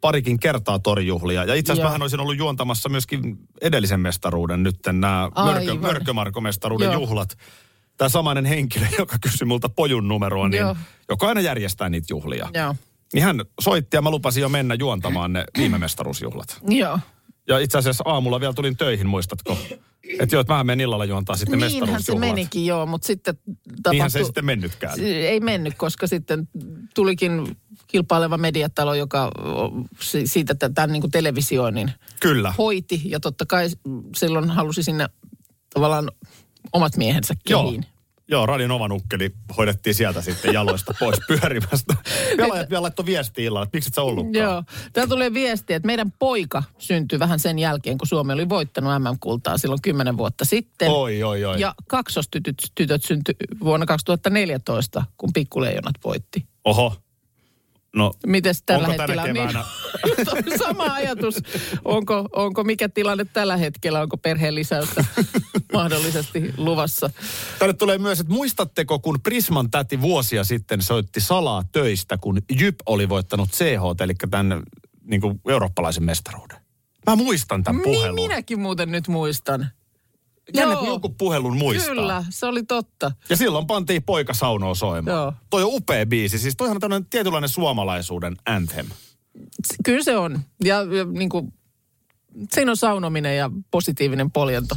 parikin 0.00 0.40
kertaa 0.40 0.78
torijuhlia. 0.78 1.44
Ja 1.44 1.54
itse 1.54 1.72
asiassa 1.72 1.88
mähän 1.88 2.02
olisin 2.02 2.20
ollut 2.20 2.38
juontamassa 2.38 2.88
myöskin 2.88 3.38
edellisen 3.60 4.00
mestaruuden 4.00 4.62
nyt 4.62 4.78
nämä 4.92 5.30
mörkö, 5.44 5.74
mörkömarkomestaruuden 5.74 6.92
Joo. 6.92 7.00
juhlat. 7.00 7.38
Tämä 7.96 8.08
samainen 8.08 8.44
henkilö, 8.44 8.86
joka 8.98 9.16
kysyi 9.20 9.46
multa 9.46 9.68
pojun 9.68 10.08
numeroa, 10.08 10.48
niin 10.48 10.60
Joo. 10.60 10.76
joka 11.08 11.28
aina 11.28 11.40
järjestää 11.40 11.88
niitä 11.88 12.06
juhlia. 12.10 12.48
Joo. 12.54 12.74
Niin 13.12 13.24
hän 13.24 13.44
soitti 13.60 13.96
ja 13.96 14.02
mä 14.02 14.10
lupasin 14.10 14.40
jo 14.40 14.48
mennä 14.48 14.74
juontamaan 14.74 15.32
ne 15.32 15.44
viime 15.58 15.78
mestaruusjuhlat. 15.78 16.58
Joo. 16.68 16.98
Ja 17.48 17.58
itse 17.58 17.78
asiassa 17.78 18.04
aamulla 18.06 18.40
vielä 18.40 18.52
tulin 18.52 18.76
töihin, 18.76 19.06
muistatko? 19.06 19.58
Että 20.20 20.36
joo, 20.36 20.40
että 20.40 20.52
mä 20.52 20.64
menen 20.64 20.80
illalla 20.80 21.04
juontaa 21.04 21.36
sitten 21.36 21.58
Niinhän 21.58 22.02
se 22.02 22.14
menikin, 22.14 22.66
joo, 22.66 22.86
mutta 22.86 23.06
sitten 23.06 23.34
tapahtui... 23.36 23.90
Niinhän 23.90 24.10
se 24.10 24.18
ei 24.18 24.24
sitten 24.24 24.44
mennytkään. 24.44 25.00
Ei 25.00 25.40
mennyt, 25.40 25.74
koska 25.76 26.06
sitten 26.06 26.48
tulikin 26.94 27.56
kilpaileva 27.86 28.38
mediatalo, 28.38 28.94
joka 28.94 29.30
siitä 30.24 30.54
tämän 30.54 30.92
niin 30.92 31.00
kuin 31.00 31.10
televisioinnin 31.10 31.90
Kyllä. 32.20 32.54
hoiti. 32.58 33.02
Ja 33.04 33.20
totta 33.20 33.46
kai 33.46 33.68
silloin 34.16 34.50
halusi 34.50 34.82
sinne 34.82 35.08
tavallaan 35.74 36.10
omat 36.72 36.96
miehensä 36.96 37.34
kehiin. 37.48 37.82
Joo, 37.82 37.97
Radion 38.46 38.70
Ovanukkeli 38.70 39.30
hoidettiin 39.56 39.94
sieltä 39.94 40.22
sitten 40.22 40.54
jaloista 40.54 40.94
pois 41.00 41.18
pyörimästä. 41.28 41.94
Pelaajat 42.36 42.70
vielä 42.70 42.82
laittoi 42.82 43.06
viesti 43.06 43.44
illalla, 43.44 43.64
että 43.64 43.76
miksi 43.76 43.88
et 43.88 43.94
sä 43.94 44.02
ollutkaan? 44.02 44.44
Joo. 44.44 44.62
Täällä 44.92 45.08
tulee 45.08 45.34
viesti, 45.34 45.74
että 45.74 45.86
meidän 45.86 46.12
poika 46.12 46.62
syntyi 46.78 47.18
vähän 47.18 47.38
sen 47.38 47.58
jälkeen, 47.58 47.98
kun 47.98 48.06
Suomi 48.06 48.32
oli 48.32 48.48
voittanut 48.48 48.92
MM-kultaa 49.02 49.58
silloin 49.58 49.82
kymmenen 49.82 50.16
vuotta 50.16 50.44
sitten. 50.44 50.90
Oi, 50.90 51.22
oi, 51.22 51.44
oi. 51.44 51.60
Ja 51.60 51.74
kaksostytöt 51.88 52.56
tytöt 52.74 53.04
syntyi 53.04 53.34
vuonna 53.64 53.86
2014, 53.86 55.04
kun 55.16 55.32
pikkuleijonat 55.32 55.94
voitti. 56.04 56.46
Oho. 56.64 56.96
No, 57.96 58.12
Mites 58.26 58.62
tällä 58.66 58.88
Onko 58.88 58.96
tänä 59.06 59.22
hetkellä? 59.22 59.48
keväänä? 59.52 59.64
Niin, 60.44 60.58
sama 60.66 60.84
ajatus. 60.94 61.34
Onko, 61.84 62.28
onko 62.32 62.64
mikä 62.64 62.88
tilanne 62.88 63.24
tällä 63.32 63.56
hetkellä? 63.56 64.00
Onko 64.00 64.16
perheen 64.16 64.54
lisäystä 64.54 65.04
mahdollisesti 65.72 66.54
luvassa? 66.56 67.10
tänne 67.58 67.72
tulee 67.74 67.98
myös, 67.98 68.20
että 68.20 68.32
muistatteko, 68.32 68.98
kun 68.98 69.20
Prisman 69.22 69.70
täti 69.70 70.00
vuosia 70.00 70.44
sitten 70.44 70.82
soitti 70.82 71.20
salaa 71.20 71.64
töistä, 71.72 72.18
kun 72.18 72.42
Jyp 72.60 72.74
oli 72.86 73.08
voittanut 73.08 73.48
CH, 73.50 74.02
eli 74.04 74.14
tämän 74.30 74.62
niin 75.04 75.20
kuin 75.20 75.40
eurooppalaisen 75.48 76.04
mestaruuden. 76.04 76.56
Mä 77.06 77.16
muistan 77.16 77.64
tämän 77.64 77.82
Niin 77.82 77.94
puhelun. 77.94 78.14
minäkin 78.28 78.60
muuten 78.60 78.90
nyt 78.90 79.08
muistan. 79.08 79.70
Kun 80.52 80.86
joku 80.86 81.08
puhelun 81.08 81.56
muistaa. 81.56 81.94
Kyllä, 81.94 82.24
se 82.30 82.46
oli 82.46 82.62
totta. 82.62 83.12
Ja 83.28 83.36
silloin 83.36 83.66
pantiin 83.66 84.02
poika 84.02 84.34
saunoa 84.34 84.74
soimaan. 84.74 85.16
Joo. 85.16 85.32
Toi 85.50 85.62
on 85.62 85.70
upea 85.72 86.06
biisi. 86.06 86.38
Siis 86.38 86.56
toihan 86.56 86.76
on 86.76 86.80
tämmöinen 86.80 87.06
tietynlainen 87.10 87.48
suomalaisuuden 87.48 88.36
anthem. 88.46 88.86
Kyllä 89.84 90.04
se 90.04 90.16
on. 90.16 90.40
Ja, 90.64 90.76
ja 90.76 91.04
niin 91.04 91.28
kuin, 91.28 91.52
siinä 92.52 92.70
on 92.70 92.76
saunominen 92.76 93.36
ja 93.36 93.50
positiivinen 93.70 94.30
poljanto. 94.30 94.76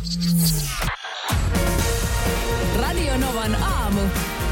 Radio 2.75 3.17
Novan 3.17 3.55
aamu. 3.55 4.01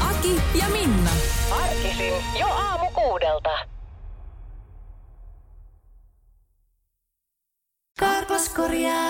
Aki 0.00 0.40
ja 0.58 0.68
Minna. 0.68 1.10
Arkisin 1.50 2.14
jo 2.40 2.46
aamu 2.46 2.90
kuudelta. 2.90 3.50
Karklas 8.00 8.48
korjaa, 8.48 9.09